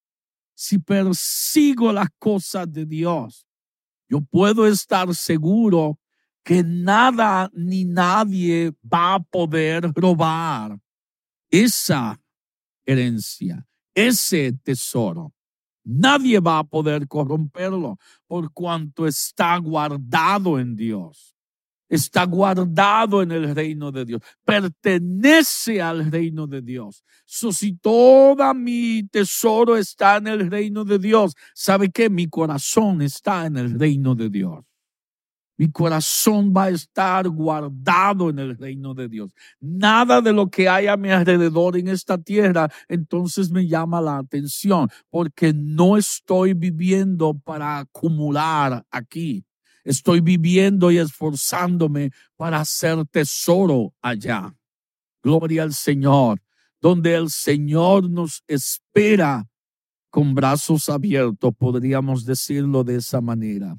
si 0.56 0.80
persigo 0.80 1.92
las 1.92 2.08
cosas 2.18 2.72
de 2.72 2.86
Dios, 2.86 3.46
yo 4.10 4.22
puedo 4.22 4.66
estar 4.66 5.14
seguro 5.14 6.00
que 6.44 6.64
nada 6.64 7.50
ni 7.54 7.84
nadie 7.84 8.72
va 8.82 9.16
a 9.16 9.20
poder 9.20 9.92
robar 9.94 10.80
esa 11.50 12.20
herencia, 12.86 13.68
ese 13.94 14.54
tesoro. 14.64 15.34
Nadie 15.84 16.40
va 16.40 16.60
a 16.60 16.64
poder 16.64 17.08
corromperlo 17.08 17.98
por 18.26 18.52
cuanto 18.54 19.06
está 19.06 19.58
guardado 19.58 20.58
en 20.58 20.76
Dios 20.76 21.35
está 21.90 22.26
guardado 22.26 23.22
en 23.22 23.32
el 23.32 23.56
reino 23.56 23.92
de 23.92 24.06
Dios, 24.06 24.22
pertenece 24.44 25.82
al 25.82 26.12
reino 26.12 26.48
de 26.48 26.62
Dios. 26.62 27.04
So, 27.26 27.52
si 27.52 27.74
todo 27.74 28.54
mi 28.54 29.04
tesoro 29.12 29.78
está 29.78 30.18
en 30.18 30.28
el 30.28 30.50
reino 30.50 30.84
de 30.84 31.00
Dios, 31.00 31.34
¿sabe 31.54 31.90
que 31.90 32.10
Mi 32.10 32.28
corazón 32.28 33.02
está 33.02 33.46
en 33.46 33.58
el 33.58 33.80
reino 33.80 34.16
de 34.16 34.30
Dios. 34.30 34.64
Mi 35.58 35.72
corazón 35.72 36.54
va 36.56 36.66
a 36.66 36.70
estar 36.70 37.30
guardado 37.30 38.30
en 38.30 38.40
el 38.40 38.58
reino 38.58 38.94
de 38.94 39.08
Dios. 39.08 39.32
Nada 39.62 40.22
de 40.22 40.34
lo 40.34 40.50
que 40.50 40.68
hay 40.68 40.88
a 40.88 40.98
mi 40.98 41.12
alrededor 41.12 41.78
en 41.78 41.88
esta 41.88 42.18
tierra 42.18 42.70
entonces 42.90 43.52
me 43.52 43.66
llama 43.68 44.02
la 44.02 44.18
atención 44.18 44.90
porque 45.10 45.54
no 45.54 45.98
estoy 45.98 46.54
viviendo 46.54 47.34
para 47.34 47.80
acumular 47.80 48.86
aquí 48.92 49.46
estoy 49.86 50.20
viviendo 50.20 50.92
y 50.92 50.98
esforzándome 50.98 52.12
para 52.36 52.60
hacer 52.60 53.06
tesoro 53.06 53.94
allá. 54.02 54.54
Gloria 55.24 55.64
al 55.64 55.74
Señor, 55.74 56.42
donde 56.82 57.16
el 57.16 57.30
Señor 57.30 58.10
nos 58.10 58.44
espera 58.48 59.48
con 60.10 60.36
brazos 60.36 60.90
abiertos, 60.90 61.54
podríamos 61.58 62.26
decirlo 62.26 62.84
de 62.84 62.98
esa 62.98 63.22
manera. 63.22 63.78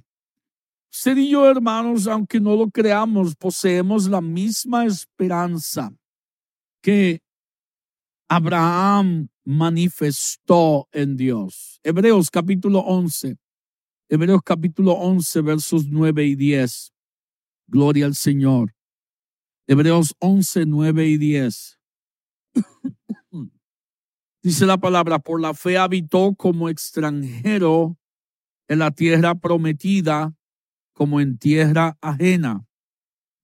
Usted 0.91 1.17
y 1.19 1.31
yo, 1.31 1.49
hermanos, 1.49 2.07
aunque 2.07 2.41
no 2.41 2.57
lo 2.57 2.71
creamos, 2.71 3.35
poseemos 3.37 4.09
la 4.09 4.21
misma 4.21 4.87
esperanza 4.87 5.93
que 6.81 7.21
Abraham 8.29 9.29
manifestó 9.45 10.89
en 10.93 11.17
Dios. 11.17 11.81
Hebreos 11.83 12.31
capítulo 12.31 12.81
11. 12.81 13.37
Hebreos 14.09 14.41
capítulo 14.45 14.93
11 14.93 15.41
versos 15.41 15.89
9 15.89 16.25
y 16.25 16.37
10. 16.37 16.93
Gloria 17.67 18.07
al 18.07 18.15
Señor. 18.15 18.73
Hebreos 19.67 20.15
11, 20.21 20.65
9 20.65 21.09
y 21.09 21.17
10. 21.17 21.81
Dice 24.45 24.65
la 24.65 24.79
palabra, 24.79 25.19
por 25.19 25.41
la 25.41 25.55
fe 25.55 25.77
habitó 25.77 26.37
como 26.37 26.69
extranjero 26.69 27.99
en 28.69 28.79
la 28.79 28.93
tierra 28.93 29.35
prometida, 29.35 30.37
como 30.93 31.21
en 31.21 31.37
tierra 31.37 31.99
ajena, 32.01 32.65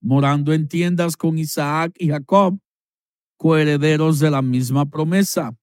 morando 0.01 0.53
en 0.53 0.69
tiendas 0.69 1.17
con 1.17 1.39
Isaac 1.39 1.93
y 1.99 2.11
Jacob, 2.11 2.61
coherederos 3.37 4.21
de 4.21 4.31
la 4.31 4.43
misma 4.43 4.87
promesa, 4.87 5.59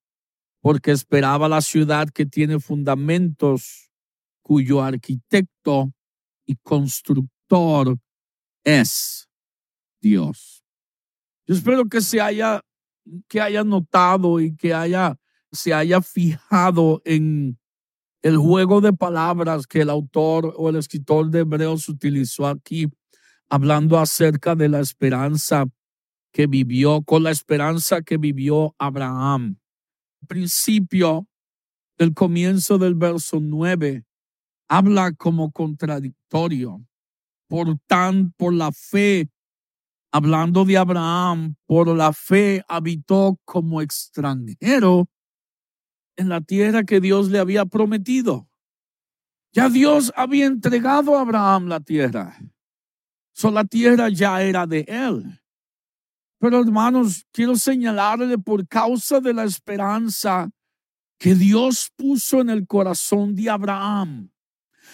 porque 0.59 0.91
esperaba 0.91 1.47
la 1.47 1.62
ciudad 1.62 2.09
que 2.09 2.25
tiene 2.25 2.59
fundamentos, 2.59 3.88
cuyo 4.49 4.81
arquitecto 4.81 5.93
y 6.43 6.55
constructor 6.55 7.99
es 8.63 9.29
Dios. 10.01 10.63
Yo 11.45 11.53
espero 11.53 11.85
que 11.85 12.01
se 12.01 12.19
haya, 12.19 12.59
que 13.27 13.41
haya 13.41 13.63
notado 13.63 14.39
y 14.39 14.55
que 14.55 14.73
haya, 14.73 15.19
se 15.51 15.71
haya 15.71 16.01
fijado 16.01 16.99
en 17.05 17.59
el 18.23 18.38
juego 18.38 18.81
de 18.81 18.91
palabras 18.91 19.67
que 19.67 19.81
el 19.81 19.91
autor 19.91 20.55
o 20.57 20.69
el 20.69 20.77
escritor 20.77 21.29
de 21.29 21.41
Hebreos 21.41 21.88
utilizó 21.88 22.47
aquí, 22.47 22.88
hablando 23.49 23.99
acerca 23.99 24.55
de 24.55 24.67
la 24.67 24.79
esperanza 24.79 25.67
que 26.33 26.47
vivió, 26.47 27.03
con 27.03 27.21
la 27.21 27.29
esperanza 27.29 28.01
que 28.01 28.17
vivió 28.17 28.73
Abraham. 28.79 29.59
Principio, 30.27 31.27
el 31.99 32.15
comienzo 32.15 32.79
del 32.79 32.95
verso 32.95 33.39
9, 33.39 34.05
habla 34.69 35.12
como 35.13 35.51
contradictorio. 35.51 36.86
Por 37.47 37.77
tan, 37.88 38.32
por 38.34 38.53
la 38.53 38.71
fe 38.71 39.27
hablando 40.12 40.65
de 40.65 40.77
Abraham, 40.77 41.55
por 41.65 41.88
la 41.95 42.13
fe 42.13 42.63
habitó 42.67 43.39
como 43.43 43.82
extranjero 43.82 45.10
en 46.15 46.29
la 46.29 46.41
tierra 46.41 46.84
que 46.84 46.99
Dios 46.99 47.29
le 47.29 47.39
había 47.39 47.65
prometido. 47.65 48.47
Ya 49.51 49.69
Dios 49.69 50.13
había 50.15 50.45
entregado 50.45 51.17
a 51.17 51.21
Abraham 51.21 51.67
la 51.67 51.79
tierra. 51.79 52.38
So 53.34 53.49
la 53.49 53.65
tierra 53.65 54.10
ya 54.10 54.41
era 54.41 54.67
de 54.67 54.86
él. 54.88 55.41
Pero 56.39 56.62
hermanos, 56.62 57.25
quiero 57.32 57.55
señalarle 57.55 58.38
por 58.38 58.67
causa 58.67 59.19
de 59.19 59.34
la 59.34 59.43
esperanza 59.43 60.49
que 61.17 61.36
Dios 61.36 61.91
puso 61.95 62.41
en 62.41 62.49
el 62.49 62.65
corazón 62.65 63.36
de 63.36 63.49
Abraham. 63.49 64.32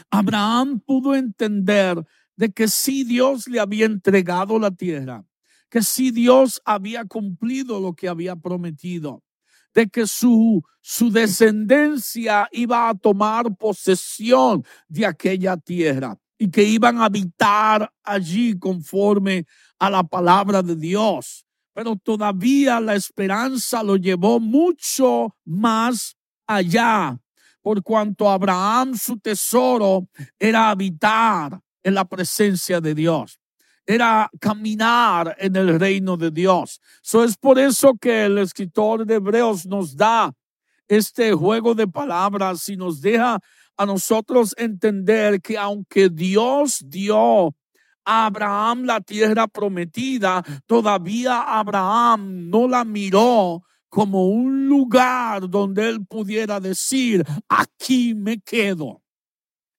Abraham 0.09 0.79
pudo 0.79 1.15
entender 1.15 2.03
de 2.35 2.51
que 2.51 2.67
si 2.67 3.03
Dios 3.03 3.47
le 3.47 3.59
había 3.59 3.85
entregado 3.85 4.59
la 4.59 4.71
tierra, 4.71 5.25
que 5.69 5.81
si 5.81 6.11
Dios 6.11 6.61
había 6.65 7.05
cumplido 7.05 7.79
lo 7.79 7.93
que 7.93 8.07
había 8.07 8.35
prometido, 8.35 9.23
de 9.73 9.87
que 9.87 10.07
su, 10.07 10.63
su 10.81 11.11
descendencia 11.11 12.47
iba 12.51 12.89
a 12.89 12.95
tomar 12.95 13.55
posesión 13.57 14.63
de 14.87 15.05
aquella 15.05 15.57
tierra 15.57 16.17
y 16.37 16.49
que 16.49 16.63
iban 16.63 16.97
a 16.99 17.05
habitar 17.05 17.91
allí 18.03 18.57
conforme 18.57 19.45
a 19.77 19.89
la 19.89 20.03
palabra 20.03 20.61
de 20.61 20.75
Dios. 20.75 21.45
Pero 21.73 21.97
todavía 21.97 22.79
la 22.79 22.95
esperanza 22.95 23.83
lo 23.83 23.97
llevó 23.97 24.39
mucho 24.39 25.35
más 25.43 26.15
allá, 26.47 27.19
por 27.65 27.81
cuanto 27.81 28.29
Abraham 28.29 28.93
su 28.95 29.17
tesoro 29.17 30.07
era 30.37 30.69
habitar 30.69 31.59
en 31.81 31.95
la 31.95 32.05
presencia 32.05 32.79
de 32.79 32.93
Dios. 32.93 33.39
Era 33.87 34.29
caminar 34.39 35.35
en 35.39 35.55
el 35.55 35.79
reino 35.79 36.15
de 36.15 36.29
Dios. 36.29 36.79
So 37.01 37.23
es 37.23 37.35
por 37.35 37.57
eso 37.57 37.95
que 37.99 38.25
el 38.25 38.37
escritor 38.37 39.03
de 39.03 39.15
Hebreos 39.15 39.65
nos 39.65 39.97
da 39.97 40.31
este 40.87 41.33
juego 41.33 41.73
de 41.73 41.87
palabras 41.87 42.69
y 42.69 42.77
nos 42.77 43.01
deja 43.01 43.39
a 43.75 43.85
nosotros 43.87 44.53
entender 44.59 45.41
que 45.41 45.57
aunque 45.57 46.09
Dios 46.09 46.83
dio 46.85 47.47
a 48.05 48.27
Abraham 48.27 48.83
la 48.83 49.01
tierra 49.01 49.47
prometida, 49.47 50.43
todavía 50.67 51.41
Abraham 51.41 52.47
no 52.47 52.67
la 52.67 52.85
miró 52.85 53.63
como 53.95 54.27
un 54.27 54.67
lugar 54.67 55.49
donde 55.49 55.87
él 55.87 56.05
pudiera 56.05 56.59
decir, 56.59 57.23
aquí 57.47 58.13
me 58.13 58.41
quedo. 58.41 59.01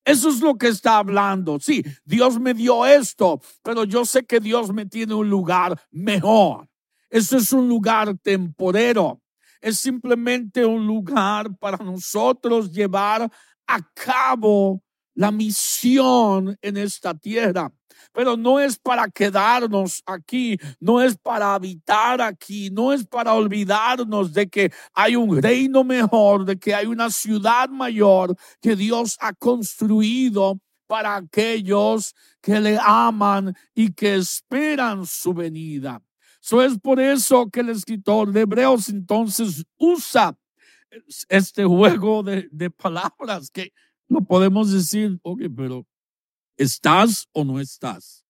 Eso 0.03 0.29
es 0.29 0.41
lo 0.41 0.57
que 0.57 0.69
está 0.69 0.97
hablando. 0.97 1.59
Sí, 1.59 1.83
Dios 2.03 2.39
me 2.39 2.55
dio 2.55 2.83
esto, 2.83 3.39
pero 3.61 3.83
yo 3.83 4.05
sé 4.05 4.25
que 4.25 4.39
Dios 4.39 4.73
me 4.73 4.87
tiene 4.87 5.13
un 5.13 5.29
lugar 5.29 5.79
mejor. 5.91 6.67
Eso 7.11 7.37
es 7.37 7.53
un 7.53 7.69
lugar 7.69 8.17
temporero. 8.17 9.21
Es 9.61 9.77
simplemente 9.77 10.65
un 10.65 10.87
lugar 10.87 11.55
para 11.59 11.77
nosotros 11.77 12.71
llevar 12.71 13.31
a 13.67 13.79
cabo 13.93 14.81
la 15.13 15.29
misión 15.29 16.57
en 16.59 16.77
esta 16.77 17.13
tierra 17.13 17.71
pero 18.17 18.35
no 18.35 18.59
es 18.59 18.79
para 18.79 19.07
quedarnos 19.07 20.01
aquí, 20.03 20.57
no 20.79 21.03
es 21.03 21.15
para 21.15 21.53
habitar 21.53 22.19
aquí, 22.19 22.71
no 22.71 22.91
es 22.91 23.05
para 23.05 23.35
olvidarnos 23.35 24.33
de 24.33 24.49
que 24.49 24.71
hay 24.91 25.15
un 25.15 25.39
reino 25.39 25.83
mejor, 25.83 26.43
de 26.43 26.57
que 26.57 26.73
hay 26.73 26.87
una 26.87 27.11
ciudad 27.11 27.69
mayor 27.69 28.35
que 28.59 28.75
Dios 28.75 29.17
ha 29.19 29.33
construido 29.33 30.59
para 30.87 31.15
aquellos 31.15 32.15
que 32.41 32.59
le 32.59 32.79
aman 32.81 33.55
y 33.75 33.93
que 33.93 34.15
esperan 34.15 35.05
su 35.05 35.31
venida. 35.35 36.01
Eso 36.41 36.63
es 36.63 36.79
por 36.79 36.99
eso 36.99 37.47
que 37.51 37.59
el 37.59 37.69
escritor 37.69 38.31
de 38.31 38.41
Hebreos 38.41 38.89
entonces 38.89 39.63
usa 39.77 40.35
este 41.29 41.65
juego 41.65 42.23
de, 42.23 42.71
palabras 42.71 43.51
que 43.51 43.71
no 44.07 44.25
podemos 44.25 44.71
decir, 44.71 45.19
ok, 45.21 45.41
pero 45.55 45.85
¿Estás 46.57 47.27
o 47.33 47.43
no 47.43 47.59
estás? 47.59 48.25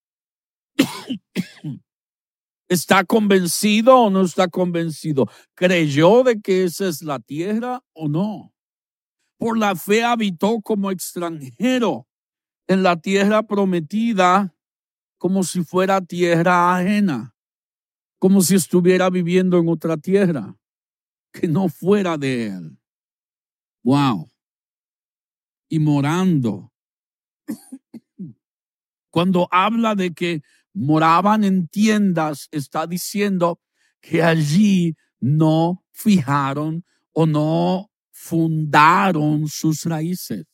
¿Está 2.69 3.05
convencido 3.05 3.97
o 3.97 4.09
no 4.09 4.23
está 4.23 4.49
convencido? 4.49 5.29
¿Creyó 5.55 6.23
de 6.23 6.41
que 6.41 6.65
esa 6.65 6.89
es 6.89 7.01
la 7.01 7.19
tierra 7.19 7.81
o 7.93 8.09
no? 8.09 8.53
Por 9.37 9.57
la 9.57 9.75
fe 9.75 10.03
habitó 10.03 10.59
como 10.61 10.91
extranjero 10.91 12.07
en 12.67 12.83
la 12.83 12.99
tierra 12.99 13.43
prometida 13.43 14.53
como 15.17 15.43
si 15.43 15.63
fuera 15.63 16.01
tierra 16.01 16.75
ajena, 16.75 17.33
como 18.19 18.41
si 18.41 18.55
estuviera 18.55 19.09
viviendo 19.09 19.57
en 19.57 19.69
otra 19.69 19.95
tierra 19.95 20.55
que 21.31 21.47
no 21.47 21.69
fuera 21.69 22.17
de 22.17 22.47
él. 22.47 22.77
Wow. 23.83 24.29
Y 25.69 25.79
morando 25.79 26.73
cuando 29.17 29.47
habla 29.49 29.95
de 29.95 30.13
que 30.13 30.43
moraban 30.75 31.43
en 31.43 31.67
tiendas, 31.67 32.47
está 32.51 32.85
diciendo 32.85 33.59
que 33.99 34.21
allí 34.21 34.95
no 35.19 35.83
fijaron 35.91 36.85
o 37.13 37.25
no 37.25 37.89
fundaron 38.11 39.47
sus 39.47 39.85
raíces, 39.85 40.45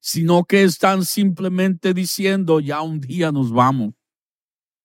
sino 0.00 0.44
que 0.44 0.62
están 0.62 1.04
simplemente 1.04 1.92
diciendo, 1.92 2.58
ya 2.58 2.80
un 2.80 3.02
día 3.02 3.30
nos 3.30 3.52
vamos, 3.52 3.92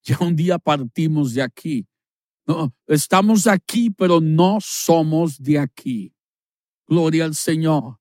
ya 0.04 0.18
un 0.20 0.36
día 0.36 0.60
partimos 0.60 1.34
de 1.34 1.42
aquí. 1.42 1.88
No, 2.46 2.76
estamos 2.86 3.48
aquí, 3.48 3.92
pero 3.92 4.20
no 4.20 4.58
somos 4.60 5.42
de 5.42 5.58
aquí. 5.58 6.14
Gloria 6.86 7.24
al 7.24 7.36
Señor. 7.36 7.98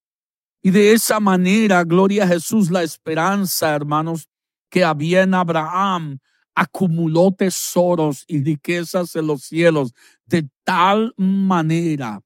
Y 0.60 0.72
de 0.72 0.90
esa 0.90 1.20
manera, 1.20 1.84
gloria 1.84 2.24
a 2.24 2.26
Jesús, 2.26 2.68
la 2.68 2.82
esperanza, 2.82 3.72
hermanos, 3.76 4.28
que 4.70 4.84
había 4.84 5.22
en 5.22 5.34
Abraham 5.34 6.18
acumuló 6.54 7.32
tesoros 7.32 8.24
y 8.26 8.42
riquezas 8.42 9.14
en 9.16 9.28
los 9.28 9.42
cielos 9.42 9.92
de 10.26 10.48
tal 10.64 11.14
manera 11.16 12.20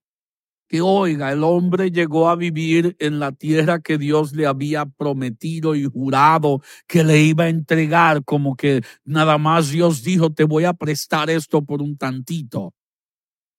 que, 0.73 0.81
oiga, 0.81 1.31
el 1.31 1.45
hombre 1.45 1.91
llegó 1.91 2.31
a 2.31 2.35
vivir 2.35 2.97
en 2.99 3.19
la 3.19 3.33
tierra 3.33 3.81
que 3.81 3.99
Dios 3.99 4.33
le 4.33 4.47
había 4.47 4.87
prometido 4.87 5.75
y 5.75 5.85
jurado 5.85 6.63
que 6.89 7.05
le 7.05 7.21
iba 7.21 7.45
a 7.45 7.51
entregar, 7.51 8.25
como 8.25 8.57
que 8.57 8.81
nada 9.05 9.37
más 9.37 9.69
Dios 9.69 10.03
dijo, 10.03 10.33
te 10.33 10.45
voy 10.45 10.65
a 10.65 10.73
prestar 10.73 11.29
esto 11.29 11.63
por 11.63 11.83
un 11.83 11.99
tantito. 11.99 12.73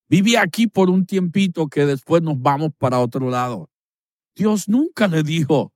Vive 0.10 0.40
aquí 0.40 0.66
por 0.66 0.90
un 0.90 1.06
tiempito 1.06 1.68
que 1.68 1.86
después 1.86 2.24
nos 2.24 2.42
vamos 2.42 2.72
para 2.80 3.00
otro 3.00 3.30
lado. 3.30 3.70
Dios 4.36 4.68
nunca 4.68 5.08
le 5.08 5.22
dijo, 5.22 5.72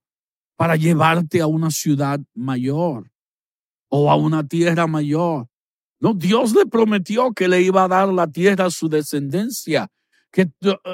para 0.58 0.76
llevarte 0.76 1.40
a 1.40 1.48
una 1.48 1.72
ciudad 1.72 2.20
mayor 2.34 3.10
o 3.90 4.12
a 4.12 4.16
una 4.16 4.46
tierra 4.46 4.88
mayor. 4.88 5.48
No, 6.00 6.14
Dios 6.14 6.54
le 6.54 6.66
prometió 6.66 7.32
que 7.34 7.48
le 7.48 7.62
iba 7.62 7.84
a 7.84 7.88
dar 7.88 8.10
la 8.10 8.28
tierra 8.28 8.66
a 8.66 8.72
su 8.72 8.90
descendencia. 8.90 9.88
que 10.32 10.50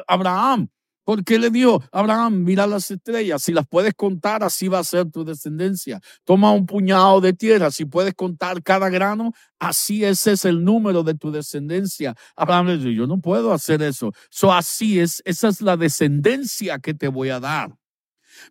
Abraham, 0.07 0.69
porque 1.05 1.37
le 1.39 1.49
dijo, 1.49 1.83
Abraham, 1.91 2.43
mira 2.43 2.67
las 2.67 2.89
estrellas, 2.91 3.43
si 3.43 3.51
las 3.51 3.67
puedes 3.67 3.93
contar, 3.93 4.43
así 4.43 4.67
va 4.67 4.79
a 4.79 4.83
ser 4.83 5.09
tu 5.11 5.25
descendencia. 5.25 5.99
Toma 6.23 6.51
un 6.51 6.65
puñado 6.65 7.19
de 7.19 7.33
tierra, 7.33 7.71
si 7.71 7.85
puedes 7.85 8.13
contar 8.13 8.63
cada 8.63 8.89
grano, 8.89 9.33
así 9.59 10.05
ese 10.05 10.33
es 10.33 10.45
el 10.45 10.63
número 10.63 11.03
de 11.03 11.15
tu 11.15 11.31
descendencia. 11.31 12.15
Abraham 12.35 12.67
le 12.67 12.77
dijo, 12.77 12.89
yo 12.91 13.07
no 13.07 13.19
puedo 13.19 13.51
hacer 13.51 13.81
eso. 13.81 14.11
So 14.29 14.53
así 14.53 14.99
es, 14.99 15.21
esa 15.25 15.49
es 15.49 15.61
la 15.61 15.75
descendencia 15.75 16.79
que 16.79 16.93
te 16.93 17.07
voy 17.09 17.29
a 17.29 17.39
dar. 17.39 17.75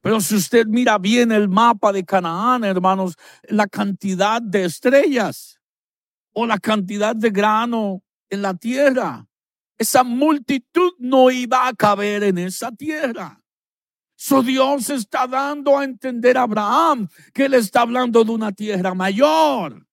Pero 0.01 0.21
si 0.21 0.37
usted 0.37 0.67
mira 0.67 0.99
bien 0.99 1.33
el 1.33 1.49
mapa 1.49 1.93
de 1.93 2.05
Canaán, 2.05 2.65
hermanos, 2.65 3.17
la 3.45 3.67
cantidad 3.67 4.41
de 4.41 4.65
estrellas 4.65 5.61
o 6.33 6.47
la 6.47 6.59
cantidad 6.59 7.15
de 7.15 7.31
grano 7.31 8.03
en 8.31 8.43
la 8.43 8.55
tierra, 8.55 9.27
esa 9.79 10.05
multitud 10.05 10.93
no 10.99 11.31
iba 11.31 11.67
a 11.67 11.75
caber 11.75 12.23
en 12.23 12.39
esa 12.39 12.71
tierra. 12.71 13.43
So 14.17 14.41
Dios 14.41 14.89
está 14.91 15.27
dando 15.27 15.77
a 15.77 15.83
entender 15.83 16.39
a 16.39 16.43
Abraham 16.43 17.09
que 17.35 17.47
él 17.47 17.55
está 17.55 17.81
hablando 17.81 18.23
de 18.23 18.31
una 18.31 18.53
tierra 18.53 18.95
mayor, 18.95 19.85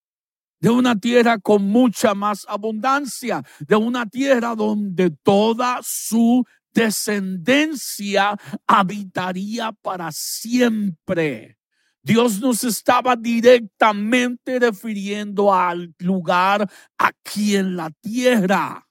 de 0.60 0.70
una 0.70 0.96
tierra 0.96 1.40
con 1.40 1.64
mucha 1.64 2.14
más 2.14 2.46
abundancia, 2.48 3.44
de 3.60 3.76
una 3.76 4.06
tierra 4.06 4.54
donde 4.54 5.10
toda 5.10 5.80
su 5.82 6.46
descendencia 6.80 8.38
habitaría 8.66 9.72
para 9.74 10.12
siempre. 10.12 11.58
Dios 12.02 12.40
nos 12.40 12.64
estaba 12.64 13.16
directamente 13.18 14.58
refiriendo 14.60 15.54
al 15.54 15.94
lugar 16.00 16.70
aquí 16.98 17.58
en 17.58 17.76
la 17.76 17.92
tierra. 18.02 18.88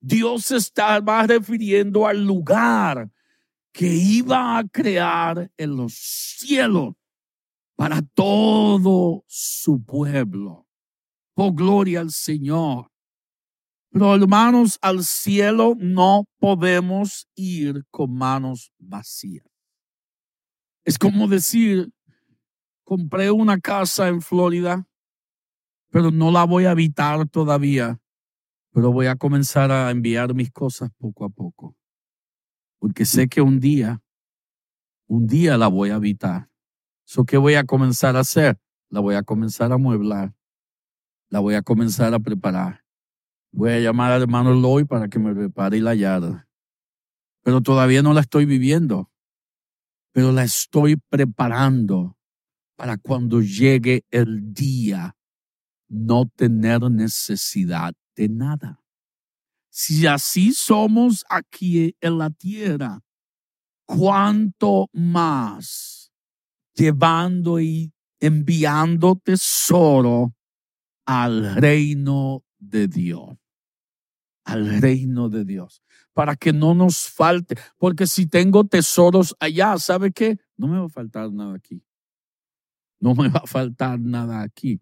Dios 0.00 0.50
estaba 0.50 1.26
refiriendo 1.26 2.06
al 2.06 2.24
lugar 2.24 3.10
que 3.72 3.86
iba 3.86 4.58
a 4.58 4.64
crear 4.64 5.50
en 5.56 5.76
los 5.76 5.94
cielos 5.94 6.94
para 7.76 8.02
todo 8.02 9.24
su 9.28 9.84
pueblo. 9.84 10.66
Por 11.34 11.54
gloria 11.54 12.00
al 12.00 12.10
Señor. 12.10 12.90
Pero 13.98 14.14
hermanos, 14.14 14.78
al 14.82 15.04
cielo 15.04 15.74
no 15.78 16.28
podemos 16.38 17.26
ir 17.34 17.82
con 17.90 18.12
manos 18.12 18.70
vacías. 18.78 19.46
Es 20.84 20.98
como 20.98 21.26
decir, 21.26 21.90
compré 22.84 23.30
una 23.30 23.58
casa 23.58 24.08
en 24.08 24.20
Florida, 24.20 24.86
pero 25.90 26.10
no 26.10 26.30
la 26.30 26.44
voy 26.44 26.66
a 26.66 26.72
habitar 26.72 27.26
todavía, 27.26 27.98
pero 28.70 28.92
voy 28.92 29.06
a 29.06 29.16
comenzar 29.16 29.72
a 29.72 29.90
enviar 29.90 30.34
mis 30.34 30.52
cosas 30.52 30.90
poco 30.98 31.24
a 31.24 31.30
poco, 31.30 31.74
porque 32.78 33.06
sé 33.06 33.28
que 33.28 33.40
un 33.40 33.60
día, 33.60 34.02
un 35.06 35.26
día 35.26 35.56
la 35.56 35.68
voy 35.68 35.88
a 35.88 35.94
habitar. 35.94 36.50
¿So 37.06 37.24
qué 37.24 37.38
voy 37.38 37.54
a 37.54 37.64
comenzar 37.64 38.14
a 38.14 38.20
hacer? 38.20 38.58
La 38.90 39.00
voy 39.00 39.14
a 39.14 39.22
comenzar 39.22 39.72
a 39.72 39.78
mueblar, 39.78 40.34
la 41.30 41.40
voy 41.40 41.54
a 41.54 41.62
comenzar 41.62 42.12
a 42.12 42.18
preparar 42.18 42.85
Voy 43.56 43.70
a 43.70 43.80
llamar 43.80 44.12
al 44.12 44.20
hermano 44.20 44.52
Loy 44.52 44.84
para 44.84 45.08
que 45.08 45.18
me 45.18 45.34
prepare 45.34 45.80
la 45.80 45.94
yarda. 45.94 46.46
Pero 47.42 47.62
todavía 47.62 48.02
no 48.02 48.12
la 48.12 48.20
estoy 48.20 48.44
viviendo. 48.44 49.10
Pero 50.12 50.30
la 50.30 50.44
estoy 50.44 50.96
preparando 50.96 52.18
para 52.76 52.98
cuando 52.98 53.40
llegue 53.40 54.04
el 54.10 54.52
día 54.52 55.16
no 55.88 56.26
tener 56.36 56.82
necesidad 56.90 57.94
de 58.14 58.28
nada. 58.28 58.82
Si 59.70 60.06
así 60.06 60.52
somos 60.52 61.24
aquí 61.30 61.96
en 62.02 62.18
la 62.18 62.28
tierra, 62.28 63.00
cuánto 63.86 64.90
más 64.92 66.12
llevando 66.74 67.58
y 67.58 67.94
enviando 68.20 69.16
tesoro 69.16 70.34
al 71.06 71.54
reino 71.54 72.44
de 72.58 72.88
Dios 72.88 73.38
al 74.46 74.80
reino 74.80 75.28
de 75.28 75.44
Dios, 75.44 75.82
para 76.14 76.36
que 76.36 76.52
no 76.52 76.74
nos 76.74 77.10
falte, 77.10 77.58
porque 77.76 78.06
si 78.06 78.26
tengo 78.26 78.64
tesoros 78.64 79.36
allá, 79.40 79.76
¿sabe 79.78 80.12
qué? 80.12 80.38
No 80.56 80.68
me 80.68 80.78
va 80.78 80.86
a 80.86 80.88
faltar 80.88 81.32
nada 81.32 81.56
aquí. 81.56 81.82
No 83.00 83.14
me 83.14 83.28
va 83.28 83.40
a 83.44 83.46
faltar 83.46 84.00
nada 84.00 84.40
aquí, 84.40 84.80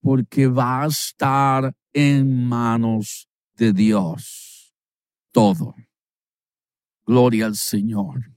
porque 0.00 0.46
va 0.46 0.84
a 0.84 0.86
estar 0.86 1.74
en 1.92 2.46
manos 2.48 3.28
de 3.56 3.72
Dios 3.72 4.72
todo. 5.32 5.74
Gloria 7.04 7.46
al 7.46 7.56
Señor. 7.56 8.32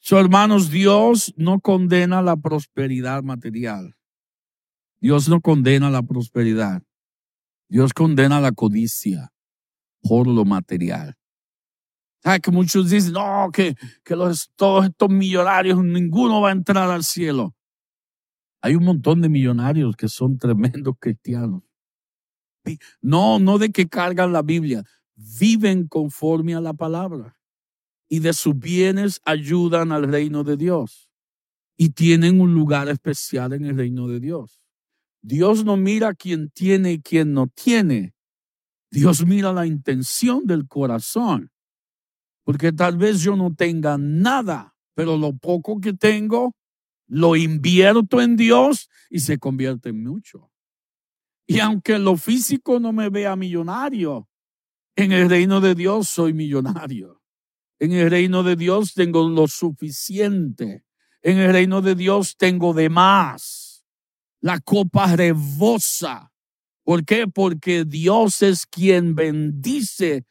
So, 0.00 0.18
hermanos, 0.18 0.70
Dios 0.70 1.32
no 1.36 1.60
condena 1.60 2.22
la 2.22 2.36
prosperidad 2.36 3.22
material. 3.22 3.96
Dios 5.00 5.28
no 5.28 5.40
condena 5.40 5.90
la 5.90 6.02
prosperidad. 6.02 6.82
Dios 7.68 7.92
condena 7.92 8.40
la 8.40 8.52
codicia 8.52 9.32
por 10.02 10.26
lo 10.26 10.44
material. 10.44 11.16
¿Sabe 12.22 12.40
que 12.40 12.50
muchos 12.50 12.90
dicen, 12.90 13.12
no, 13.12 13.50
que, 13.52 13.74
que 14.04 14.16
los, 14.16 14.50
todos 14.56 14.86
estos 14.86 15.08
millonarios, 15.08 15.82
ninguno 15.82 16.40
va 16.40 16.48
a 16.50 16.52
entrar 16.52 16.90
al 16.90 17.04
cielo? 17.04 17.54
Hay 18.60 18.74
un 18.74 18.84
montón 18.84 19.20
de 19.20 19.28
millonarios 19.28 19.94
que 19.96 20.08
son 20.08 20.38
tremendos 20.38 20.94
cristianos. 20.98 21.62
No, 23.00 23.38
no 23.38 23.58
de 23.58 23.70
que 23.70 23.88
cargan 23.88 24.32
la 24.32 24.42
Biblia, 24.42 24.82
viven 25.14 25.86
conforme 25.86 26.54
a 26.54 26.60
la 26.60 26.74
palabra 26.74 27.36
y 28.08 28.20
de 28.20 28.32
sus 28.32 28.58
bienes 28.58 29.20
ayudan 29.24 29.92
al 29.92 30.10
reino 30.10 30.44
de 30.44 30.56
Dios 30.56 31.10
y 31.76 31.90
tienen 31.90 32.40
un 32.40 32.54
lugar 32.54 32.88
especial 32.88 33.52
en 33.52 33.66
el 33.66 33.76
reino 33.76 34.08
de 34.08 34.20
Dios. 34.20 34.60
Dios 35.26 35.64
no 35.64 35.76
mira 35.76 36.14
quién 36.14 36.50
tiene 36.50 36.92
y 36.92 37.02
quién 37.02 37.32
no 37.32 37.48
tiene. 37.48 38.14
Dios 38.92 39.26
mira 39.26 39.52
la 39.52 39.66
intención 39.66 40.46
del 40.46 40.68
corazón. 40.68 41.50
Porque 42.44 42.70
tal 42.70 42.96
vez 42.96 43.22
yo 43.22 43.34
no 43.34 43.52
tenga 43.52 43.98
nada, 43.98 44.76
pero 44.94 45.16
lo 45.16 45.36
poco 45.36 45.80
que 45.80 45.94
tengo 45.94 46.54
lo 47.08 47.34
invierto 47.34 48.20
en 48.22 48.36
Dios 48.36 48.88
y 49.10 49.18
se 49.18 49.36
convierte 49.38 49.88
en 49.88 50.04
mucho. 50.04 50.52
Y 51.44 51.58
aunque 51.58 51.98
lo 51.98 52.16
físico 52.16 52.78
no 52.78 52.92
me 52.92 53.08
vea 53.08 53.34
millonario, 53.34 54.28
en 54.94 55.10
el 55.10 55.28
reino 55.28 55.60
de 55.60 55.74
Dios 55.74 56.08
soy 56.08 56.34
millonario. 56.34 57.20
En 57.80 57.90
el 57.90 58.10
reino 58.10 58.44
de 58.44 58.54
Dios 58.54 58.94
tengo 58.94 59.28
lo 59.28 59.48
suficiente. 59.48 60.84
En 61.20 61.38
el 61.38 61.52
reino 61.52 61.82
de 61.82 61.96
Dios 61.96 62.36
tengo 62.36 62.72
de 62.72 62.88
más 62.90 63.65
la 64.46 64.60
copa 64.60 65.16
rebosa. 65.16 66.32
¿Por 66.84 67.04
qué? 67.04 67.26
Porque 67.26 67.84
Dios 67.84 68.42
es 68.42 68.64
quien 68.64 69.16
bendice 69.16 70.24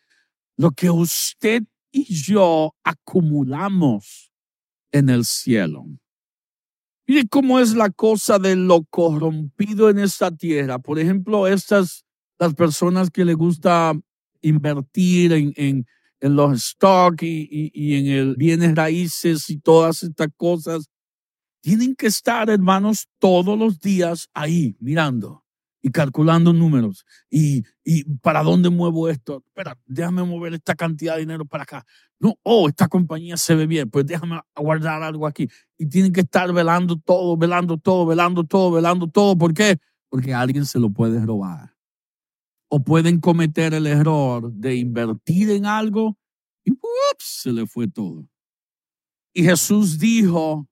lo 0.55 0.71
que 0.71 0.89
usted 0.89 1.63
y 1.91 2.15
yo 2.15 2.73
acumulamos 2.81 4.31
en 4.93 5.09
el 5.09 5.25
cielo. 5.25 5.85
Mire 7.05 7.27
cómo 7.27 7.59
es 7.59 7.75
la 7.75 7.89
cosa 7.89 8.39
de 8.39 8.55
lo 8.55 8.85
corrompido 8.85 9.89
en 9.89 9.99
esta 9.99 10.31
tierra. 10.31 10.79
Por 10.79 10.97
ejemplo, 10.97 11.45
estas, 11.45 12.05
las 12.39 12.53
personas 12.53 13.11
que 13.11 13.25
le 13.25 13.33
gusta 13.33 13.91
invertir 14.41 15.33
en, 15.33 15.53
en, 15.57 15.85
en 16.21 16.35
los 16.37 16.63
stocks 16.63 17.21
y, 17.21 17.49
y, 17.51 17.71
y 17.73 17.95
en 17.95 18.07
el 18.07 18.35
bienes 18.37 18.75
raíces 18.75 19.49
y 19.49 19.57
todas 19.57 20.03
estas 20.03 20.29
cosas, 20.37 20.89
tienen 21.65 21.95
que 21.95 22.05
estar, 22.05 22.47
hermanos, 22.51 23.07
todos 23.17 23.57
los 23.57 23.79
días 23.79 24.29
ahí 24.35 24.77
mirando 24.79 25.43
y 25.81 25.89
calculando 25.89 26.53
números. 26.53 27.03
Y, 27.27 27.63
y 27.83 28.03
para 28.19 28.43
dónde 28.43 28.69
muevo 28.69 29.09
esto. 29.09 29.43
Espera, 29.47 29.75
déjame 29.87 30.23
mover 30.23 30.53
esta 30.53 30.75
cantidad 30.75 31.15
de 31.15 31.21
dinero 31.21 31.43
para 31.43 31.63
acá. 31.63 31.83
No, 32.19 32.35
oh, 32.43 32.69
esta 32.69 32.87
compañía 32.87 33.35
se 33.35 33.55
ve 33.55 33.65
bien, 33.65 33.89
pues 33.89 34.05
déjame 34.05 34.39
guardar 34.55 35.01
algo 35.01 35.25
aquí. 35.25 35.49
Y 35.75 35.87
tienen 35.87 36.13
que 36.13 36.21
estar 36.21 36.53
velando 36.53 36.99
todo, 36.99 37.35
velando 37.35 37.79
todo, 37.79 38.05
velando 38.05 38.43
todo, 38.43 38.71
velando 38.71 39.07
todo. 39.07 39.35
¿Por 39.35 39.51
qué? 39.55 39.79
Porque 40.07 40.35
alguien 40.35 40.67
se 40.67 40.77
lo 40.77 40.91
puede 40.91 41.25
robar. 41.25 41.75
O 42.67 42.83
pueden 42.83 43.19
cometer 43.19 43.73
el 43.73 43.87
error 43.87 44.53
de 44.53 44.75
invertir 44.75 45.49
en 45.49 45.65
algo 45.65 46.15
y 46.63 46.73
ups, 46.73 47.41
se 47.41 47.51
le 47.51 47.65
fue 47.65 47.87
todo. 47.87 48.29
Y 49.33 49.43
Jesús 49.43 49.97
dijo, 49.97 50.67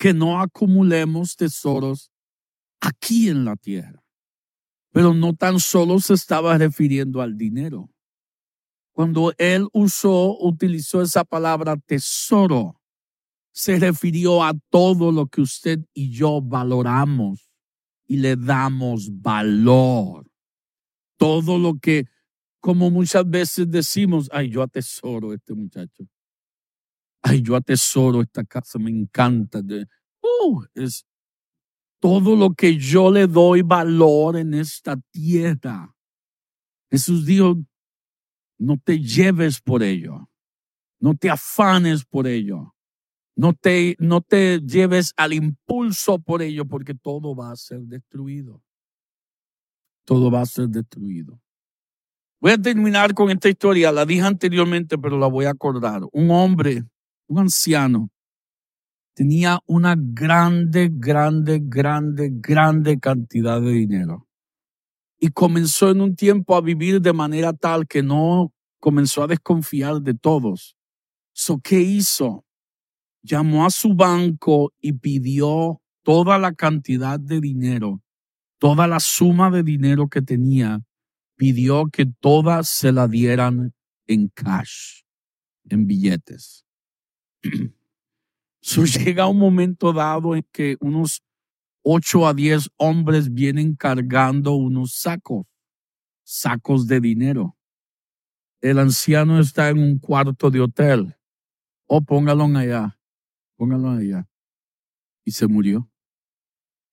que 0.00 0.14
no 0.14 0.40
acumulemos 0.40 1.36
tesoros 1.36 2.10
aquí 2.80 3.28
en 3.28 3.44
la 3.44 3.54
tierra. 3.54 4.02
Pero 4.92 5.12
no 5.12 5.34
tan 5.34 5.60
solo 5.60 6.00
se 6.00 6.14
estaba 6.14 6.56
refiriendo 6.56 7.20
al 7.20 7.36
dinero. 7.36 7.90
Cuando 8.92 9.34
él 9.36 9.68
usó, 9.74 10.38
utilizó 10.40 11.02
esa 11.02 11.22
palabra 11.22 11.76
tesoro, 11.76 12.80
se 13.52 13.78
refirió 13.78 14.42
a 14.42 14.54
todo 14.70 15.12
lo 15.12 15.26
que 15.26 15.42
usted 15.42 15.80
y 15.92 16.10
yo 16.10 16.40
valoramos 16.40 17.50
y 18.06 18.16
le 18.16 18.36
damos 18.36 19.20
valor. 19.20 20.26
Todo 21.18 21.58
lo 21.58 21.78
que 21.78 22.06
como 22.60 22.90
muchas 22.90 23.28
veces 23.28 23.70
decimos, 23.70 24.30
ay, 24.32 24.48
yo 24.48 24.62
atesoro 24.62 25.32
a 25.32 25.34
este 25.34 25.52
muchacho. 25.52 26.04
Ay, 27.22 27.42
yo 27.42 27.56
atesoro 27.56 28.22
esta 28.22 28.44
casa, 28.44 28.78
me 28.78 28.90
encanta. 28.90 29.60
Uh, 29.60 30.64
es 30.74 31.06
todo 32.00 32.34
lo 32.34 32.54
que 32.54 32.76
yo 32.76 33.10
le 33.10 33.26
doy 33.26 33.62
valor 33.62 34.36
en 34.36 34.54
esta 34.54 34.96
tierra. 35.12 35.94
Jesús 36.90 37.24
dijo, 37.26 37.56
no 38.58 38.78
te 38.78 38.98
lleves 38.98 39.60
por 39.60 39.82
ello, 39.82 40.28
no 40.98 41.14
te 41.14 41.30
afanes 41.30 42.04
por 42.04 42.26
ello, 42.26 42.74
no 43.36 43.54
te, 43.54 43.96
no 43.98 44.20
te 44.22 44.60
lleves 44.60 45.12
al 45.16 45.32
impulso 45.32 46.18
por 46.18 46.42
ello, 46.42 46.66
porque 46.66 46.94
todo 46.94 47.34
va 47.34 47.52
a 47.52 47.56
ser 47.56 47.80
destruido. 47.80 48.62
Todo 50.04 50.30
va 50.30 50.40
a 50.40 50.46
ser 50.46 50.68
destruido. 50.68 51.40
Voy 52.40 52.52
a 52.52 52.58
terminar 52.58 53.14
con 53.14 53.30
esta 53.30 53.48
historia, 53.48 53.92
la 53.92 54.06
dije 54.06 54.22
anteriormente, 54.22 54.98
pero 54.98 55.18
la 55.18 55.26
voy 55.26 55.44
a 55.44 55.50
acordar. 55.50 56.02
Un 56.12 56.30
hombre, 56.30 56.84
un 57.30 57.38
anciano, 57.38 58.10
tenía 59.14 59.60
una 59.66 59.94
grande, 59.96 60.90
grande, 60.92 61.60
grande, 61.62 62.30
grande 62.32 62.98
cantidad 62.98 63.60
de 63.60 63.70
dinero. 63.70 64.26
Y 65.20 65.28
comenzó 65.28 65.90
en 65.90 66.00
un 66.00 66.16
tiempo 66.16 66.56
a 66.56 66.60
vivir 66.60 67.00
de 67.00 67.12
manera 67.12 67.52
tal 67.52 67.86
que 67.86 68.02
no 68.02 68.52
comenzó 68.80 69.22
a 69.22 69.26
desconfiar 69.28 70.00
de 70.02 70.14
todos. 70.14 70.76
So, 71.32 71.60
¿Qué 71.60 71.80
hizo? 71.80 72.44
llamó 73.22 73.66
a 73.66 73.70
su 73.70 73.94
banco 73.94 74.72
y 74.80 74.94
pidió 74.94 75.82
toda 76.02 76.38
la 76.38 76.54
cantidad 76.54 77.20
de 77.20 77.38
dinero, 77.38 78.02
toda 78.58 78.86
la 78.86 78.98
suma 78.98 79.50
de 79.50 79.62
dinero 79.62 80.08
que 80.08 80.22
tenía, 80.22 80.80
pidió 81.36 81.90
que 81.92 82.06
todas 82.06 82.70
se 82.70 82.92
la 82.92 83.06
dieran 83.06 83.74
en 84.06 84.28
cash, 84.28 85.02
en 85.68 85.86
billetes. 85.86 86.64
So 88.62 88.84
llega 88.84 89.26
un 89.26 89.38
momento 89.38 89.92
dado 89.92 90.36
en 90.36 90.46
que 90.52 90.76
unos 90.80 91.22
ocho 91.82 92.26
a 92.26 92.34
diez 92.34 92.68
hombres 92.76 93.32
vienen 93.32 93.74
cargando 93.74 94.52
unos 94.52 94.94
sacos, 94.94 95.46
sacos 96.24 96.86
de 96.86 97.00
dinero. 97.00 97.56
El 98.60 98.78
anciano 98.78 99.40
está 99.40 99.70
en 99.70 99.78
un 99.78 99.98
cuarto 99.98 100.50
de 100.50 100.60
hotel. 100.60 101.16
Oh, 101.86 102.02
póngalo 102.02 102.44
allá 102.44 103.00
póngalo 103.60 103.90
allá. 103.90 104.26
Y 105.22 105.32
se 105.32 105.46
murió. 105.46 105.90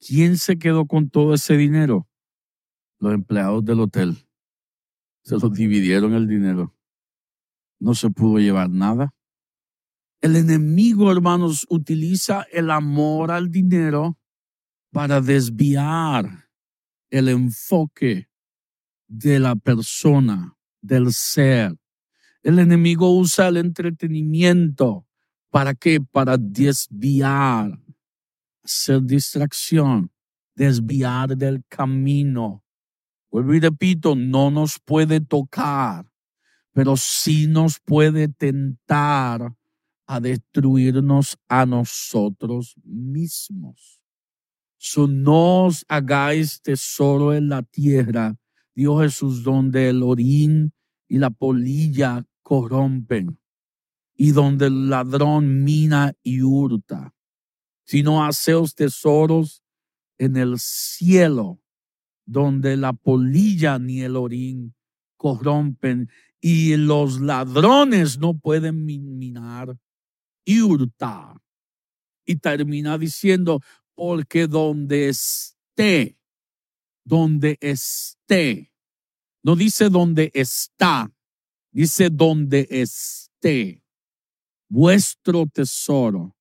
¿Quién 0.05 0.35
se 0.35 0.59
quedó 0.59 0.85
con 0.85 1.09
todo 1.09 1.33
ese 1.33 1.55
dinero? 1.55 2.09
Los 2.99 3.13
empleados 3.13 3.63
del 3.63 3.79
hotel. 3.79 4.17
Se 5.23 5.35
los 5.35 5.53
dividieron 5.53 6.13
el 6.13 6.27
dinero. 6.27 6.75
No 7.79 7.95
se 7.95 8.09
pudo 8.09 8.39
llevar 8.39 8.69
nada. 8.69 9.13
El 10.21 10.35
enemigo, 10.35 11.11
hermanos, 11.11 11.65
utiliza 11.69 12.45
el 12.51 12.71
amor 12.71 13.31
al 13.31 13.51
dinero 13.51 14.17
para 14.91 15.21
desviar 15.21 16.49
el 17.09 17.29
enfoque 17.29 18.29
de 19.07 19.39
la 19.39 19.55
persona, 19.55 20.57
del 20.81 21.13
ser. 21.13 21.75
El 22.43 22.59
enemigo 22.59 23.15
usa 23.15 23.47
el 23.47 23.57
entretenimiento 23.57 25.07
¿Para 25.49 25.73
qué? 25.73 26.01
Para 26.01 26.37
desviar, 26.37 27.79
hacer 28.63 29.01
distracción, 29.01 30.11
desviar 30.55 31.37
del 31.37 31.63
camino. 31.67 32.63
Vuelvo 33.31 33.53
y 33.53 33.59
repito, 33.59 34.15
no 34.15 34.51
nos 34.51 34.79
puede 34.79 35.21
tocar, 35.21 36.05
pero 36.73 36.95
sí 36.97 37.47
nos 37.47 37.79
puede 37.79 38.27
tentar 38.27 39.53
a 40.07 40.21
destruirnos 40.21 41.37
a 41.49 41.65
nosotros 41.65 42.75
mismos. 42.83 43.99
So, 44.77 45.05
no 45.05 45.65
os 45.65 45.85
hagáis 45.89 46.61
tesoro 46.61 47.33
en 47.33 47.49
la 47.49 47.61
tierra, 47.61 48.37
dijo 48.73 49.01
Jesús, 49.01 49.43
donde 49.43 49.89
el 49.89 50.01
orín 50.01 50.71
y 51.09 51.17
la 51.17 51.29
polilla 51.29 52.25
corrompen 52.41 53.37
y 54.15 54.31
donde 54.31 54.67
el 54.67 54.89
ladrón 54.89 55.63
mina 55.63 56.13
y 56.23 56.41
hurta, 56.41 57.13
sino 57.83 58.23
haceos 58.23 58.75
tesoros 58.75 59.61
en 60.17 60.37
el 60.37 60.57
cielo, 60.57 61.59
donde 62.25 62.77
la 62.77 62.93
polilla 62.93 63.77
ni 63.77 64.01
el 64.01 64.15
orín 64.15 64.73
corrompen 65.17 66.09
y 66.39 66.77
los 66.77 67.19
ladrones 67.19 68.19
no 68.19 68.37
pueden 68.37 68.85
minar 68.85 69.77
y 72.25 72.35
termina 72.37 72.97
diciendo, 72.97 73.61
porque 73.95 74.47
donde 74.47 75.09
esté, 75.09 76.17
donde 77.03 77.57
esté, 77.59 78.71
no 79.43 79.55
dice 79.55 79.89
donde 79.89 80.31
está, 80.33 81.11
dice 81.71 82.09
donde 82.09 82.67
esté 82.69 83.81
vuestro 84.69 85.47
tesoro, 85.47 86.35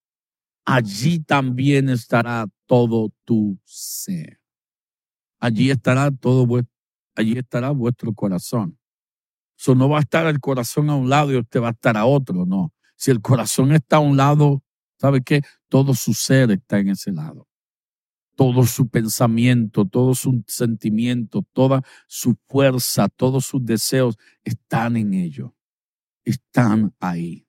allí 0.64 1.20
también 1.20 1.88
estará 1.88 2.46
todo 2.66 3.12
tu 3.24 3.58
ser. 3.64 4.40
Allí 5.38 5.70
estará 5.70 6.10
todo 6.10 6.46
allí 7.14 7.38
estará 7.38 7.70
vuestro 7.70 8.12
corazón. 8.14 8.78
Eso 9.58 9.74
no 9.74 9.88
va 9.88 9.98
a 9.98 10.00
estar 10.00 10.26
el 10.26 10.40
corazón 10.40 10.90
a 10.90 10.96
un 10.96 11.08
lado 11.08 11.32
y 11.32 11.36
usted 11.36 11.60
va 11.60 11.68
a 11.68 11.72
estar 11.72 11.96
a 11.96 12.04
otro, 12.04 12.44
no. 12.44 12.72
Si 12.96 13.10
el 13.10 13.20
corazón 13.20 13.72
está 13.72 13.96
a 13.96 14.00
un 14.00 14.16
lado, 14.16 14.62
¿sabe 14.98 15.22
qué? 15.22 15.42
Todo 15.68 15.94
su 15.94 16.14
ser 16.14 16.50
está 16.50 16.78
en 16.78 16.88
ese 16.88 17.12
lado. 17.12 17.48
Todo 18.34 18.64
su 18.64 18.88
pensamiento, 18.88 19.86
todo 19.86 20.14
su 20.14 20.42
sentimiento, 20.46 21.42
toda 21.52 21.82
su 22.06 22.36
fuerza, 22.48 23.08
todos 23.08 23.46
sus 23.46 23.64
deseos 23.64 24.16
están 24.44 24.96
en 24.96 25.14
ello. 25.14 25.54
Están 26.24 26.94
ahí. 27.00 27.46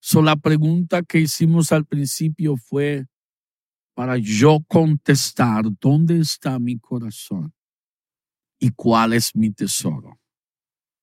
So, 0.00 0.22
la 0.22 0.36
pregunta 0.36 1.02
que 1.02 1.20
hicimos 1.20 1.72
al 1.72 1.84
principio 1.84 2.56
fue 2.56 3.06
para 3.94 4.18
yo 4.18 4.60
contestar, 4.68 5.64
¿dónde 5.80 6.20
está 6.20 6.58
mi 6.58 6.78
corazón? 6.78 7.54
¿Y 8.58 8.70
cuál 8.70 9.14
es 9.14 9.34
mi 9.34 9.50
tesoro? 9.50 10.20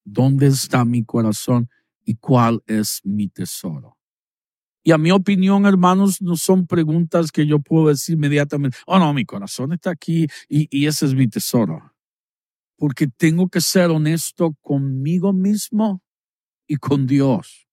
¿Dónde 0.06 0.48
está 0.48 0.86
mi 0.86 1.04
corazón? 1.04 1.70
¿Y 2.04 2.16
cuál 2.16 2.62
es 2.68 3.02
mi 3.04 3.28
tesoro? 3.28 3.98
Y 4.84 4.92
a 4.92 4.98
mi 4.98 5.12
opinión, 5.12 5.66
hermanos, 5.66 6.22
no 6.22 6.36
son 6.36 6.68
preguntas 6.68 7.32
que 7.32 7.48
yo 7.48 7.60
puedo 7.60 7.88
decir 7.88 8.16
inmediatamente, 8.16 8.78
oh 8.86 9.00
no, 9.00 9.14
mi 9.14 9.24
corazón 9.24 9.72
está 9.72 9.92
aquí 9.92 10.28
y, 10.50 10.68
y 10.70 10.88
ese 10.88 11.06
es 11.06 11.16
mi 11.16 11.28
tesoro. 11.28 11.94
Porque 12.78 13.08
tengo 13.08 13.48
que 13.48 13.62
ser 13.62 13.92
honesto 13.92 14.56
conmigo 14.62 15.32
mismo 15.32 16.02
y 16.68 16.76
con 16.76 17.08
Dios. 17.08 17.68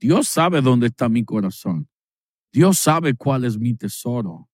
Dios 0.00 0.28
sabe 0.28 0.60
dónde 0.60 0.88
está 0.88 1.08
mi 1.08 1.24
corazón. 1.24 1.88
Dios 2.52 2.78
sabe 2.78 3.14
cuál 3.14 3.44
es 3.44 3.58
mi 3.58 3.74
tesoro. 3.74 4.48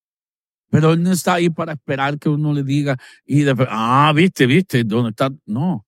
Pero 0.69 0.93
Él 0.93 1.03
no 1.03 1.11
está 1.11 1.35
ahí 1.35 1.49
para 1.49 1.73
esperar 1.73 2.19
que 2.19 2.29
uno 2.29 2.53
le 2.53 2.63
diga, 2.63 2.97
y 3.25 3.41
de, 3.41 3.55
ah, 3.69 4.11
viste, 4.15 4.45
viste, 4.45 4.83
¿dónde 4.83 5.11
está? 5.11 5.29
No. 5.45 5.85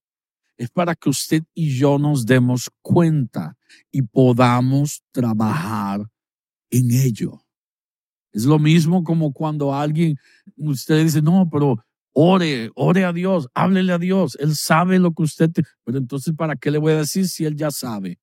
Es 0.58 0.70
para 0.70 0.96
que 0.96 1.10
usted 1.10 1.44
y 1.54 1.78
yo 1.78 2.00
nos 2.00 2.26
demos 2.26 2.70
cuenta 2.82 3.56
y 3.92 4.02
podamos 4.02 5.04
trabajar 5.12 6.10
en 6.70 6.92
ello. 6.92 7.44
Es 8.34 8.46
lo 8.46 8.60
mismo 8.60 9.04
como 9.04 9.32
cuando 9.32 9.74
alguien, 9.74 10.18
usted 10.58 11.04
dice, 11.04 11.22
no, 11.22 11.48
pero 11.50 11.78
ore, 12.12 12.72
ore 12.76 13.06
a 13.06 13.14
Dios, 13.14 13.48
háblele 13.54 13.94
a 13.94 14.00
Dios. 14.00 14.38
Él 14.40 14.56
sabe 14.56 15.00
lo 15.00 15.12
que 15.14 15.24
usted, 15.24 15.52
pero 15.84 15.98
entonces, 15.98 16.34
¿para 16.36 16.56
qué 16.56 16.72
le 16.72 16.78
voy 16.78 16.94
a 16.94 16.98
decir 16.98 17.28
si 17.28 17.46
Él 17.46 17.56
ya 17.56 17.72
sabe? 17.72 18.20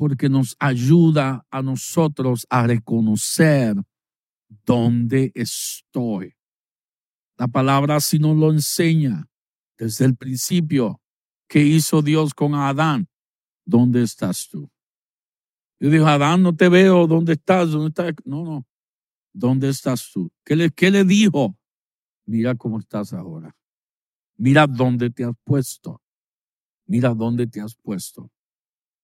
porque 0.00 0.30
nos 0.30 0.56
ayuda 0.58 1.44
a 1.50 1.60
nosotros 1.60 2.46
a 2.48 2.66
reconocer 2.66 3.76
dónde 4.64 5.30
estoy. 5.34 6.32
La 7.36 7.46
palabra 7.48 7.96
así 7.96 8.18
nos 8.18 8.34
lo 8.34 8.50
enseña 8.50 9.28
desde 9.76 10.06
el 10.06 10.16
principio. 10.16 11.02
¿Qué 11.50 11.60
hizo 11.60 12.00
Dios 12.00 12.32
con 12.32 12.54
Adán? 12.54 13.08
¿Dónde 13.66 14.02
estás 14.02 14.48
tú? 14.48 14.70
Yo 15.80 15.90
digo, 15.90 16.06
Adán, 16.06 16.42
no 16.42 16.54
te 16.54 16.68
veo, 16.68 17.06
¿dónde 17.06 17.32
estás? 17.32 17.72
¿Dónde 17.72 17.88
estás? 17.88 18.14
No, 18.24 18.44
no. 18.44 18.66
¿Dónde 19.34 19.68
estás 19.68 20.10
tú? 20.12 20.30
¿Qué 20.44 20.54
le, 20.54 20.70
qué 20.70 20.90
le 20.90 21.04
dijo? 21.04 21.58
Mira 22.24 22.54
cómo 22.54 22.78
estás 22.78 23.12
ahora. 23.12 23.54
Mira 24.36 24.66
dónde 24.66 25.10
te 25.10 25.24
has 25.24 25.34
puesto. 25.44 26.00
Mira 26.86 27.14
dónde 27.14 27.46
te 27.46 27.60
has 27.60 27.74
puesto 27.74 28.30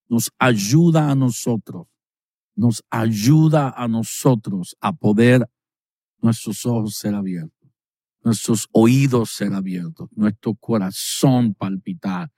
nos 0.09 0.33
ayuda 0.39 1.11
a 1.11 1.15
nosotros, 1.15 1.87
nos 2.55 2.85
ayuda 2.91 3.71
a 3.71 3.89
nosotros 3.89 4.77
a 4.81 4.93
poder 4.93 5.49
nuestros 6.21 6.65
ojos 6.67 6.97
ser 6.97 7.15
abiertos, 7.15 7.56
nuestros 8.27 8.67
oídos 8.73 9.31
ser 9.31 9.55
abiertos, 9.55 10.09
nuestro 10.11 10.55
corazón 10.57 11.55
palpitar, 11.55 12.29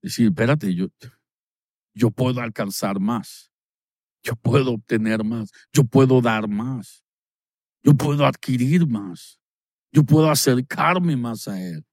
Decir, 0.00 0.26
espérate, 0.26 0.74
yo, 0.74 0.88
yo 1.94 2.10
puedo 2.10 2.42
alcanzar 2.42 3.00
más. 3.00 3.50
Yo 4.22 4.36
puedo 4.36 4.72
obtener 4.72 5.24
más. 5.24 5.50
Yo 5.72 5.84
puedo 5.84 6.20
dar 6.20 6.46
más. 6.46 7.02
Yo 7.82 7.94
puedo 7.94 8.26
adquirir 8.26 8.86
más. 8.86 9.40
Yo 9.92 10.04
puedo 10.04 10.30
acercarme 10.30 11.16
más 11.16 11.48
a 11.48 11.58
Él. 11.58 11.86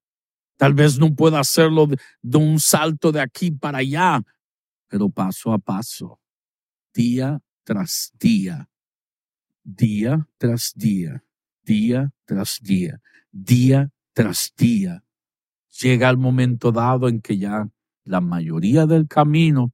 Tal 0.58 0.74
vez 0.74 1.00
no 1.00 1.16
pueda 1.16 1.40
hacerlo 1.40 1.88
de, 1.88 1.98
de, 2.22 2.38
un 2.38 2.60
salto 2.60 3.14
de 3.14 3.22
aquí 3.22 3.50
para 3.50 3.78
allá, 3.78 4.22
pero 4.90 5.10
paso 5.10 5.54
a 5.54 5.58
paso, 5.58 6.20
día 6.94 7.40
tras 7.64 8.12
día, 8.20 8.70
día 9.64 10.28
tras 10.38 10.74
día, 10.76 11.24
día 11.64 12.12
tras 12.26 12.60
día, 12.62 13.00
día 13.32 13.90
tras 14.14 14.54
día. 14.58 15.04
Llega 15.82 16.10
el 16.10 16.18
momento 16.18 16.72
dado 16.72 17.08
en 17.08 17.22
que 17.22 17.38
ya 17.38 17.68
la 18.04 18.22
mayoría 18.22 18.86
del 18.86 19.08
camino, 19.08 19.74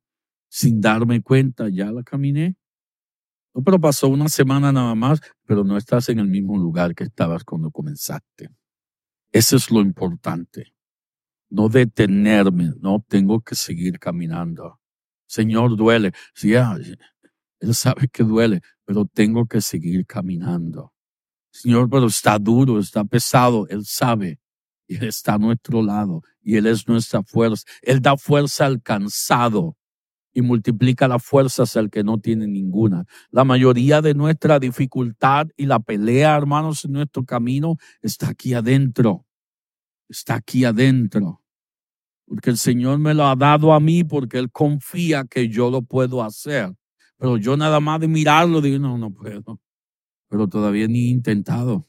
sin 0.49 0.79
darme 0.81 1.21
cuenta, 1.21 1.69
ya 1.69 1.91
la 1.91 2.03
caminé. 2.03 2.55
No, 3.53 3.63
pero 3.63 3.79
pasó 3.79 4.07
una 4.07 4.29
semana 4.29 4.71
nada 4.71 4.93
más, 4.95 5.19
pero 5.45 5.63
no 5.63 5.77
estás 5.77 6.09
en 6.09 6.19
el 6.19 6.27
mismo 6.27 6.57
lugar 6.57 6.93
que 6.93 7.05
estabas 7.05 7.43
cuando 7.43 7.71
comenzaste. 7.71 8.49
Eso 9.31 9.55
es 9.55 9.71
lo 9.71 9.81
importante. 9.81 10.73
No 11.49 11.69
detenerme, 11.69 12.73
no 12.79 13.03
tengo 13.07 13.41
que 13.41 13.55
seguir 13.55 13.99
caminando. 13.99 14.79
Señor, 15.25 15.75
duele. 15.75 16.11
Sí, 16.33 16.53
él 16.53 17.73
sabe 17.73 18.07
que 18.09 18.23
duele, 18.23 18.61
pero 18.85 19.05
tengo 19.05 19.45
que 19.45 19.61
seguir 19.61 20.05
caminando. 20.05 20.93
Señor, 21.61 21.89
pero 21.89 22.05
está 22.05 22.37
duro, 22.37 22.79
está 22.79 23.03
pesado. 23.03 23.67
Él 23.69 23.83
sabe. 23.83 24.39
Y 24.87 24.97
Él 24.97 25.05
está 25.05 25.33
a 25.33 25.37
nuestro 25.39 25.81
lado. 25.81 26.21
Y 26.41 26.55
Él 26.55 26.67
es 26.67 26.87
nuestra 26.87 27.23
fuerza. 27.23 27.63
Él 27.81 27.99
da 27.99 28.15
fuerza 28.15 28.67
al 28.67 28.81
cansado 28.81 29.75
y 30.33 30.43
multiplica 30.43 31.07
las 31.07 31.23
fuerzas 31.23 31.75
al 31.75 31.89
que 31.89 32.03
no 32.03 32.19
tiene 32.19 32.45
ninguna. 32.45 33.05
La 33.31 33.43
mayoría 33.43 34.03
de 34.03 34.13
nuestra 34.13 34.59
dificultad 34.59 35.47
y 35.57 35.65
la 35.65 35.79
pelea, 35.79 36.37
hermanos, 36.37 36.85
en 36.85 36.91
nuestro 36.91 37.25
camino 37.25 37.77
está 38.03 38.29
aquí 38.29 38.53
adentro. 38.53 39.25
Está 40.07 40.35
aquí 40.35 40.63
adentro. 40.63 41.41
Porque 42.27 42.51
el 42.51 42.59
Señor 42.59 42.99
me 42.99 43.15
lo 43.15 43.25
ha 43.25 43.35
dado 43.35 43.73
a 43.73 43.79
mí 43.79 44.03
porque 44.03 44.37
Él 44.37 44.51
confía 44.51 45.25
que 45.25 45.49
yo 45.49 45.71
lo 45.71 45.81
puedo 45.81 46.23
hacer. 46.23 46.71
Pero 47.17 47.37
yo 47.37 47.57
nada 47.57 47.79
más 47.79 47.99
de 47.99 48.07
mirarlo 48.07 48.61
digo, 48.61 48.77
no, 48.77 48.95
no 48.99 49.11
puedo. 49.11 49.59
Pero 50.29 50.47
todavía 50.47 50.87
ni 50.87 51.09
intentado. 51.09 51.85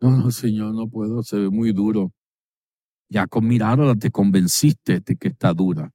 No, 0.00 0.10
no, 0.16 0.30
Señor, 0.30 0.74
no 0.74 0.88
puedo, 0.88 1.22
se 1.22 1.38
ve 1.38 1.50
muy 1.50 1.72
duro. 1.72 2.12
Ya 3.08 3.26
con 3.26 3.46
mirarla 3.46 3.94
te 3.96 4.10
convenciste 4.10 5.00
de 5.00 5.16
que 5.16 5.28
está 5.28 5.54
dura. 5.54 5.92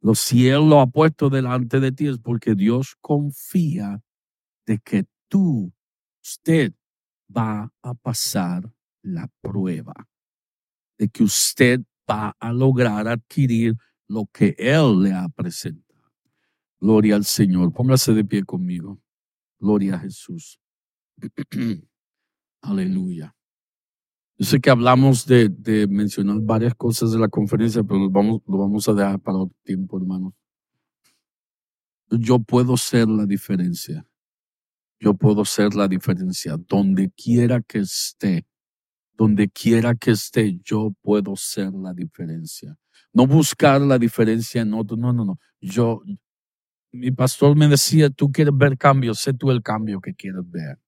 Los 0.00 0.20
cielos 0.20 0.78
ha 0.78 0.86
puesto 0.86 1.28
delante 1.28 1.80
de 1.80 1.92
ti 1.92 2.06
es 2.06 2.18
porque 2.18 2.54
Dios 2.54 2.96
confía 3.00 4.00
de 4.66 4.78
que 4.78 5.06
tú, 5.28 5.72
usted, 6.22 6.72
va 7.34 7.72
a 7.82 7.94
pasar 7.94 8.72
la 9.02 9.28
prueba. 9.40 10.08
De 10.96 11.08
que 11.08 11.24
usted 11.24 11.80
va 12.10 12.34
a 12.38 12.52
lograr 12.52 13.08
adquirir 13.08 13.76
lo 14.06 14.26
que 14.32 14.54
Él 14.58 15.02
le 15.02 15.12
ha 15.12 15.28
presentado. 15.28 15.88
Gloria 16.80 17.16
al 17.16 17.24
Señor. 17.24 17.72
Póngase 17.72 18.14
de 18.14 18.24
pie 18.24 18.44
conmigo. 18.44 19.00
Gloria 19.58 19.96
a 19.96 19.98
Jesús. 19.98 20.60
Aleluya. 22.62 23.34
Yo 24.38 24.46
sé 24.46 24.60
que 24.60 24.70
hablamos 24.70 25.26
de, 25.26 25.86
mencionar 25.88 26.38
varias 26.40 26.74
cosas 26.74 27.10
de 27.10 27.18
la 27.18 27.28
conferencia, 27.28 27.82
pero 27.82 27.98
lo 27.98 28.10
vamos, 28.10 28.40
lo 28.46 28.58
vamos 28.58 28.88
a 28.88 28.92
dejar 28.92 29.20
para 29.20 29.38
otro 29.38 29.56
tiempo, 29.64 29.98
hermano. 29.98 30.32
Yo 32.10 32.38
puedo 32.38 32.76
ser 32.76 33.08
la 33.08 33.26
diferencia. 33.26 34.06
Yo 35.00 35.14
puedo 35.14 35.44
ser 35.44 35.74
la 35.74 35.88
diferencia. 35.88 36.56
Donde 36.56 37.10
quiera 37.10 37.60
que 37.60 37.80
esté, 37.80 38.46
donde 39.12 39.48
quiera 39.48 39.94
que 39.96 40.12
esté, 40.12 40.60
yo 40.62 40.94
puedo 41.02 41.34
ser 41.34 41.72
la 41.72 41.92
diferencia. 41.92 42.76
No 43.12 43.26
buscar 43.26 43.80
la 43.80 43.98
diferencia 43.98 44.62
en 44.62 44.72
otro. 44.72 44.96
No, 44.96 45.12
no, 45.12 45.24
no. 45.24 45.38
Yo, 45.60 46.02
mi 46.92 47.10
pastor 47.10 47.56
me 47.56 47.66
decía, 47.66 48.08
tú 48.08 48.30
quieres 48.30 48.56
ver 48.56 48.78
cambio, 48.78 49.14
sé 49.14 49.34
tú 49.34 49.50
el 49.50 49.62
cambio 49.62 50.00
que 50.00 50.14
quieres 50.14 50.48
ver. 50.48 50.78